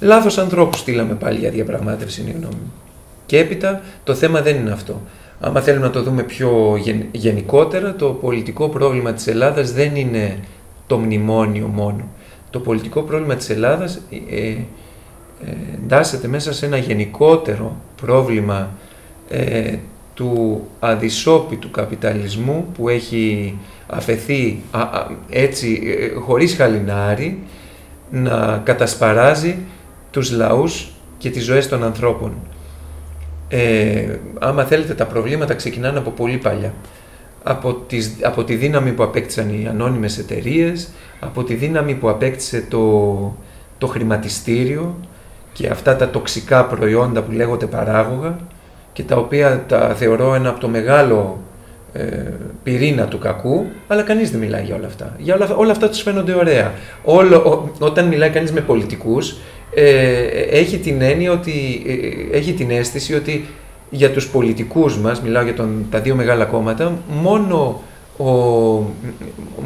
Λάθος 0.00 0.38
ανθρώπους 0.38 0.78
στείλαμε 0.78 1.14
πάλι 1.14 1.38
για 1.38 1.50
διαπραγμάτευση 1.50 2.20
είναι 2.20 2.30
η 2.30 2.32
γνώμη 2.32 2.54
μου. 2.54 2.72
Και 3.26 3.38
έπειτα 3.38 3.80
το 4.04 4.14
θέμα 4.14 4.42
δεν 4.42 4.56
είναι 4.56 4.70
αυτό. 4.72 5.00
Άμα 5.40 5.60
θέλουμε 5.60 5.86
να 5.86 5.92
το 5.92 6.02
δούμε 6.02 6.22
πιο 6.22 6.78
γενικότερα, 7.12 7.94
το 7.94 8.08
πολιτικό 8.08 8.68
πρόβλημα 8.68 9.12
της 9.12 9.26
Ελλάδας 9.26 9.72
δεν 9.72 9.96
είναι 9.96 10.38
το 10.86 10.98
μνημόνιο 10.98 11.66
μόνο. 11.66 12.08
Το 12.50 12.60
πολιτικό 12.60 13.02
πρόβλημα 13.02 13.34
της 13.34 13.50
Ελλάδας 13.50 14.00
ε, 14.30 14.36
ε, 14.36 14.56
εντάσσεται 15.74 16.28
μέσα 16.28 16.52
σε 16.52 16.66
ένα 16.66 16.76
γενικότερο 16.76 17.76
πρόβλημα 18.02 18.70
ε, 19.28 19.76
του 20.14 20.62
αδυσόπιτου 20.80 21.70
καπιταλισμού 21.70 22.66
που 22.76 22.88
έχει 22.88 23.54
αφαιθεί 23.86 24.62
έτσι 25.28 25.82
ε, 25.84 26.18
χωρίς 26.20 26.54
χαλινάρι 26.56 27.38
να 28.10 28.60
κατασπαράζει 28.64 29.56
τους 30.10 30.30
λαούς 30.30 30.88
και 31.18 31.30
τις 31.30 31.44
ζωές 31.44 31.68
των 31.68 31.84
ανθρώπων. 31.84 32.32
Ε, 33.48 34.18
άμα 34.38 34.64
θέλετε 34.64 34.94
τα 34.94 35.06
προβλήματα 35.06 35.54
ξεκινάνε 35.54 35.98
από 35.98 36.10
πολύ 36.10 36.36
παλιά. 36.36 36.72
Από, 37.42 37.74
τις, 37.74 38.16
από 38.22 38.44
τη 38.44 38.54
δύναμη 38.54 38.92
που 38.92 39.02
απέκτησαν 39.02 39.48
οι 39.48 39.66
ανώνυμες 39.68 40.18
εταιρείες, 40.18 40.88
από 41.20 41.44
τη 41.44 41.54
δύναμη 41.54 41.94
που 41.94 42.08
απέκτησε 42.08 42.64
το, 42.68 43.36
το 43.78 43.86
χρηματιστήριο 43.86 44.96
και 45.52 45.68
αυτά 45.68 45.96
τα 45.96 46.10
τοξικά 46.10 46.64
προϊόντα 46.64 47.22
που 47.22 47.32
λέγονται 47.32 47.66
παράγωγα, 47.66 48.38
και 48.94 49.02
τα 49.02 49.16
οποία 49.16 49.64
τα 49.68 49.94
θεωρώ 49.94 50.34
ένα 50.34 50.48
από 50.48 50.60
το 50.60 50.68
μεγάλο 50.68 51.38
ε, 51.92 52.02
πυρήνα 52.62 53.04
του 53.06 53.18
κακού, 53.18 53.66
αλλά 53.86 54.02
κανείς 54.02 54.30
δεν 54.30 54.40
μιλάει 54.40 54.64
για 54.64 54.74
όλα 54.74 54.86
αυτά. 54.86 55.16
Για 55.18 55.34
όλα, 55.34 55.54
όλα 55.56 55.72
αυτά 55.72 55.88
τους 55.88 56.02
φαίνονται 56.02 56.34
ωραία. 56.34 56.72
Όλο, 57.04 57.70
όταν 57.78 58.06
μιλάει 58.06 58.30
κανείς 58.30 58.52
με 58.52 58.60
πολιτικούς, 58.60 59.36
ε, 59.74 60.20
έχει 60.50 60.78
την 60.78 61.02
έννοια 61.02 61.32
ότι, 61.32 61.82
ε, 62.32 62.36
έχει 62.36 62.52
την 62.52 62.70
αίσθηση 62.70 63.14
ότι 63.14 63.44
για 63.90 64.10
τους 64.10 64.28
πολιτικούς 64.28 64.98
μας, 64.98 65.20
μιλάω 65.20 65.42
για 65.42 65.54
τον, 65.54 65.86
τα 65.90 66.00
δύο 66.00 66.14
μεγάλα 66.14 66.44
κόμματα, 66.44 66.98
μόνο 67.22 67.82
ο, 68.16 68.24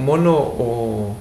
μόνο 0.05 0.31
ο, 0.37 1.17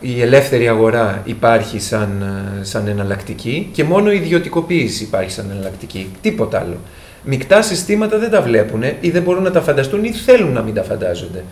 η 0.00 0.22
ελεύθερη 0.22 0.68
αγορά 0.68 1.22
υπάρχει 1.24 1.80
σαν, 1.80 2.24
σαν 2.60 2.86
εναλλακτική 2.86 3.68
και 3.72 3.84
μόνο 3.84 4.12
η 4.12 4.16
ιδιωτικοποίηση 4.16 5.02
υπάρχει 5.02 5.30
σαν 5.30 5.50
εναλλακτική. 5.50 6.10
Τίποτα 6.20 6.60
άλλο. 6.60 6.76
Μικτά 7.24 7.62
συστήματα 7.62 8.18
δεν 8.18 8.30
τα 8.30 8.42
βλέπουν 8.42 8.82
ή 9.00 9.10
δεν 9.10 9.22
μπορούν 9.22 9.42
να 9.42 9.50
τα 9.50 9.60
φανταστούν 9.60 10.04
ή 10.04 10.12
θέλουν 10.12 10.52
να 10.52 10.62
μην 10.62 10.74
τα 10.74 10.82
φαντάζονται. 10.82 11.44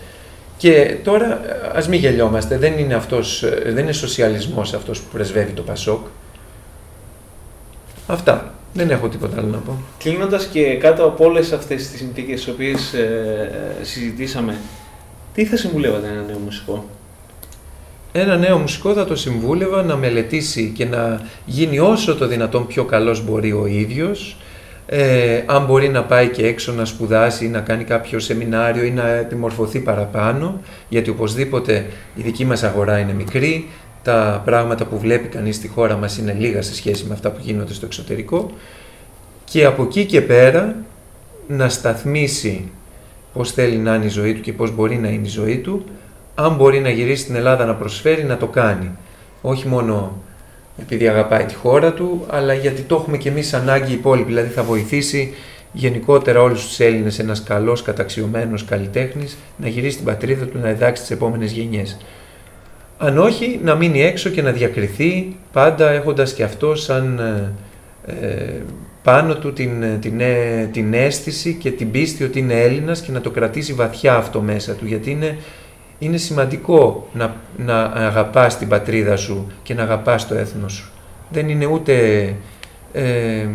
Και 0.56 0.96
τώρα 1.04 1.40
ας 1.74 1.88
μην 1.88 2.00
γελιόμαστε, 2.00 2.58
δεν 2.58 2.78
είναι, 2.78 2.94
αυτός, 2.94 3.44
δεν 3.64 3.78
είναι 3.78 3.92
σοσιαλισμός 3.92 4.74
αυτός 4.74 5.00
που 5.00 5.08
πρεσβεύει 5.12 5.52
το 5.52 5.62
Πασόκ. 5.62 6.06
Αυτά. 8.06 8.54
Δεν 8.76 8.90
έχω 8.90 9.08
τίποτα 9.08 9.38
άλλο 9.38 9.46
να 9.46 9.58
πω. 9.58 9.78
Κλείνοντας 9.98 10.46
και 10.46 10.76
κάτω 10.76 11.04
από 11.04 11.24
όλες 11.24 11.52
αυτές 11.52 11.88
τις 11.88 11.98
συνθήκες 11.98 12.34
τις 12.34 12.48
οποίες 12.48 12.92
ε, 12.92 13.50
συζητήσαμε, 13.82 14.56
τι 15.34 15.44
θα 15.44 15.56
συμβουλεύατε 15.56 16.06
ένα 16.06 16.24
νέο 16.26 16.38
μουσικό; 16.38 16.88
Ένα 18.12 18.36
νέο 18.36 18.58
μουσικό 18.58 18.92
θα 18.92 19.04
το 19.04 19.16
συμβούλευα 19.16 19.82
να 19.82 19.96
μελετήσει 19.96 20.72
και 20.76 20.84
να 20.84 21.20
γίνει 21.46 21.78
όσο 21.78 22.16
το 22.16 22.26
δυνατόν 22.26 22.66
πιο 22.66 22.84
καλός 22.84 23.24
μπορεί 23.24 23.52
ο 23.52 23.66
ίδιος, 23.66 24.36
ε, 24.87 25.43
αν 25.47 25.64
μπορεί 25.64 25.89
να 25.89 26.05
πάει 26.05 26.28
και 26.28 26.47
έξω 26.47 26.72
να 26.72 26.84
σπουδάσει 26.84 27.45
ή 27.45 27.49
να 27.49 27.61
κάνει 27.61 27.84
κάποιο 27.84 28.18
σεμινάριο 28.18 28.84
ή 28.84 28.91
να 28.91 29.09
επιμορφωθεί 29.09 29.80
παραπάνω, 29.80 30.61
γιατί 30.89 31.11
οπωσδήποτε 31.11 31.87
η 32.14 32.22
δική 32.22 32.45
μας 32.45 32.62
αγορά 32.62 32.99
είναι 32.99 33.12
μικρή, 33.12 33.68
τα 34.03 34.43
πράγματα 34.45 34.84
που 34.84 34.99
βλέπει 34.99 35.28
κανείς 35.28 35.57
στη 35.57 35.68
χώρα 35.68 35.97
μας 35.97 36.18
είναι 36.18 36.37
λίγα 36.39 36.62
σε 36.62 36.74
σχέση 36.74 37.05
με 37.05 37.14
αυτά 37.14 37.30
που 37.30 37.39
γίνονται 37.43 37.72
στο 37.72 37.87
εξωτερικό 37.87 38.51
και 39.45 39.64
από 39.64 39.82
εκεί 39.82 40.05
και 40.05 40.20
πέρα 40.20 40.76
να 41.49 41.68
σταθμίσει 41.68 42.70
πώς 43.32 43.53
θέλει 43.53 43.76
να 43.76 43.95
είναι 43.95 44.05
η 44.05 44.09
ζωή 44.09 44.34
του 44.34 44.41
και 44.41 44.53
πώς 44.53 44.74
μπορεί 44.74 44.97
να 44.97 45.09
είναι 45.09 45.26
η 45.26 45.30
ζωή 45.30 45.59
του, 45.59 45.84
αν 46.34 46.55
μπορεί 46.55 46.80
να 46.80 46.91
γυρίσει 46.91 47.22
στην 47.22 47.34
Ελλάδα 47.34 47.64
να 47.64 47.74
προσφέρει, 47.74 48.24
να 48.24 48.37
το 48.37 48.47
κάνει. 48.47 48.91
Όχι 49.43 49.68
μόνο 49.68 50.22
επειδή 50.80 51.08
αγαπάει 51.08 51.44
τη 51.44 51.54
χώρα 51.54 51.92
του, 51.92 52.26
αλλά 52.28 52.54
γιατί 52.54 52.82
το 52.82 52.94
έχουμε 52.94 53.16
και 53.16 53.28
εμείς 53.28 53.54
ανάγκη 53.54 53.90
οι 53.90 53.94
υπόλοιποι, 53.94 54.28
δηλαδή 54.28 54.48
θα 54.48 54.62
βοηθήσει 54.62 55.34
γενικότερα 55.72 56.42
όλους 56.42 56.66
τους 56.66 56.80
Έλληνες 56.80 57.18
ένας 57.18 57.42
καλός, 57.42 57.82
καταξιωμένος 57.82 58.64
καλλιτέχνης 58.64 59.36
να 59.56 59.68
γυρίσει 59.68 59.92
στην 59.92 60.04
πατρίδα 60.04 60.44
του, 60.44 60.58
να 60.58 60.68
διδάξει 60.68 61.02
τις 61.02 61.10
επόμενες 61.10 61.52
γενιές. 61.52 61.96
Αν 62.98 63.18
όχι, 63.18 63.60
να 63.62 63.74
μείνει 63.74 64.02
έξω 64.02 64.30
και 64.30 64.42
να 64.42 64.50
διακριθεί, 64.50 65.36
πάντα 65.52 65.90
έχοντας 65.90 66.32
και 66.32 66.42
αυτό 66.42 66.74
σαν 66.74 67.18
ε, 68.06 68.12
ε 68.12 68.62
πάνω 69.02 69.34
του 69.36 69.52
την, 69.52 70.00
την, 70.00 70.20
ε, 70.20 70.68
την 70.72 70.94
αίσθηση 70.94 71.54
και 71.54 71.70
την 71.70 71.90
πίστη 71.90 72.24
ότι 72.24 72.38
είναι 72.38 72.62
Έλληνας 72.62 73.00
και 73.00 73.12
να 73.12 73.20
το 73.20 73.30
κρατήσει 73.30 73.72
βαθιά 73.72 74.14
αυτό 74.14 74.40
μέσα 74.40 74.72
του, 74.72 74.86
γιατί 74.86 75.10
είναι, 75.10 75.38
είναι 75.99 76.16
σημαντικό 76.16 77.09
να, 77.12 77.36
να 77.57 77.82
αγαπάς 77.82 78.59
την 78.59 78.68
πατρίδα 78.68 79.16
σου 79.16 79.47
και 79.62 79.74
να 79.74 79.82
αγαπάς 79.82 80.28
το 80.28 80.34
έθνος 80.34 80.72
σου. 80.72 80.90
Δεν 81.30 81.49
είναι 81.49 81.66
ούτε 81.66 82.34
ε, 82.92 83.47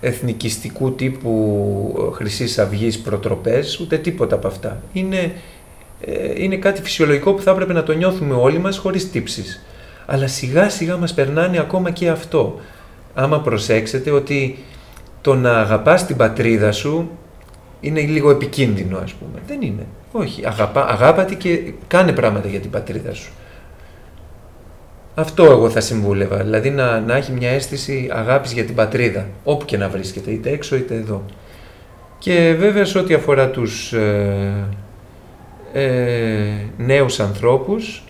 εθνικιστικού 0.00 0.94
τύπου 0.94 2.12
χρυσής 2.14 2.58
αυγής 2.58 2.98
προτροπές, 2.98 3.80
ούτε 3.80 3.98
τίποτα 3.98 4.34
από 4.34 4.46
αυτά. 4.46 4.82
Είναι, 4.92 5.32
ε, 6.00 6.42
είναι 6.42 6.56
κάτι 6.56 6.82
φυσιολογικό 6.82 7.32
που 7.32 7.42
θα 7.42 7.50
έπρεπε 7.50 7.72
να 7.72 7.82
το 7.82 7.92
νιώθουμε 7.92 8.34
όλοι 8.34 8.58
μας 8.58 8.78
χωρίς 8.78 9.10
τύψεις. 9.10 9.64
Αλλά 10.06 10.26
σιγά 10.26 10.68
σιγά 10.68 10.96
μας 10.96 11.14
περνάνε 11.14 11.58
ακόμα 11.58 11.90
και 11.90 12.08
αυτό 12.08 12.60
άμα 13.14 13.40
προσέξετε 13.40 14.10
ότι 14.10 14.58
το 15.20 15.34
να 15.34 15.60
αγαπάς 15.60 16.06
την 16.06 16.16
πατρίδα 16.16 16.72
σου 16.72 17.10
είναι 17.80 18.00
λίγο 18.00 18.30
επικίνδυνο 18.30 18.98
ας 18.98 19.12
πούμε. 19.12 19.42
Δεν 19.46 19.62
είναι. 19.62 19.86
Όχι. 20.12 20.46
Αγαπά, 20.46 20.86
αγάπατη 20.88 21.36
και 21.36 21.72
κάνε 21.86 22.12
πράγματα 22.12 22.48
για 22.48 22.60
την 22.60 22.70
πατρίδα 22.70 23.14
σου. 23.14 23.32
Αυτό 25.14 25.44
εγώ 25.44 25.70
θα 25.70 25.80
συμβούλευα. 25.80 26.36
Δηλαδή 26.36 26.70
να, 26.70 27.00
να 27.00 27.16
έχει 27.16 27.32
μια 27.32 27.50
αίσθηση 27.50 28.08
αγάπης 28.12 28.52
για 28.52 28.64
την 28.64 28.74
πατρίδα. 28.74 29.26
Όπου 29.44 29.64
και 29.64 29.76
να 29.76 29.88
βρίσκεται. 29.88 30.30
Είτε 30.30 30.50
έξω 30.50 30.76
είτε 30.76 30.94
εδώ. 30.94 31.24
Και 32.18 32.54
βέβαια 32.58 32.84
σε 32.84 32.98
ό,τι 32.98 33.14
αφορά 33.14 33.48
τους 33.48 33.92
ε, 33.92 34.64
ε, 35.72 36.50
νέους 36.76 37.20
ανθρώπους 37.20 38.04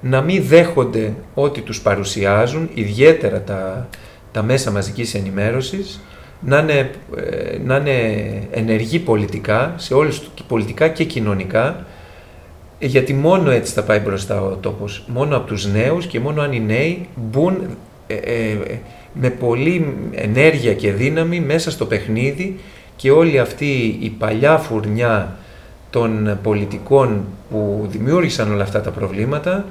να 0.00 0.20
μην 0.20 0.44
δέχονται 0.46 1.14
ό,τι 1.34 1.60
τους 1.60 1.80
παρουσιάζουν, 1.80 2.70
ιδιαίτερα 2.74 3.42
τα, 3.42 3.88
τα 4.32 4.42
μέσα 4.42 4.70
μαζικής 4.70 5.14
ενημέρωσης 5.14 6.00
να 6.44 6.58
είναι, 6.58 6.90
ε, 7.16 7.58
να 7.64 7.76
είναι 7.76 8.48
ενεργοί 8.50 8.98
πολιτικά, 8.98 9.74
σε 9.76 9.94
όλους, 9.94 10.20
πολιτικά 10.48 10.88
και 10.88 11.04
κοινωνικά, 11.04 11.86
γιατί 12.78 13.14
μόνο 13.14 13.50
έτσι 13.50 13.72
θα 13.72 13.82
πάει 13.82 13.98
μπροστά 13.98 14.40
ο 14.42 14.56
τόπος. 14.56 15.04
Μόνο 15.06 15.36
από 15.36 15.46
τους 15.46 15.66
νέους 15.66 16.06
και 16.06 16.20
μόνο 16.20 16.42
αν 16.42 16.52
οι 16.52 16.60
νέοι 16.60 17.08
μπουν 17.14 17.56
ε, 18.06 18.14
ε, 18.14 18.56
με 19.12 19.30
πολύ 19.30 19.94
ενέργεια 20.10 20.74
και 20.74 20.92
δύναμη 20.92 21.40
μέσα 21.40 21.70
στο 21.70 21.86
παιχνίδι 21.86 22.58
και 22.96 23.10
όλη 23.10 23.38
αυτή 23.38 23.98
η 24.00 24.08
παλιά 24.08 24.56
φουρνιά 24.58 25.36
των 25.90 26.38
πολιτικών 26.42 27.24
που 27.50 27.86
δημιούργησαν 27.90 28.52
όλα 28.52 28.62
αυτά 28.62 28.80
τα 28.80 28.90
προβλήματα 28.90 29.64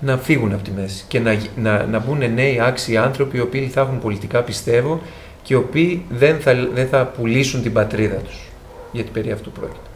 να 0.00 0.16
φύγουν 0.16 0.52
από 0.52 0.62
τη 0.62 0.70
μέση 0.70 1.04
και 1.08 1.20
να, 1.20 1.36
να, 1.56 1.84
να 1.84 1.98
μπουν 1.98 2.34
νέοι 2.34 2.60
άξιοι 2.60 2.96
άνθρωποι 2.96 3.36
οι 3.36 3.40
οποίοι 3.40 3.66
θα 3.66 3.80
έχουν 3.80 3.98
πολιτικά 3.98 4.42
πιστεύω 4.42 5.00
και 5.42 5.54
οι 5.54 5.56
οποίοι 5.56 6.04
δεν 6.10 6.40
θα, 6.40 6.68
δεν 6.74 6.88
θα 6.88 7.06
πουλήσουν 7.06 7.62
την 7.62 7.72
πατρίδα 7.72 8.16
τους. 8.16 8.48
Γιατί 8.92 9.10
περί 9.10 9.30
αυτού 9.30 9.50
πρόκειται. 9.50 9.89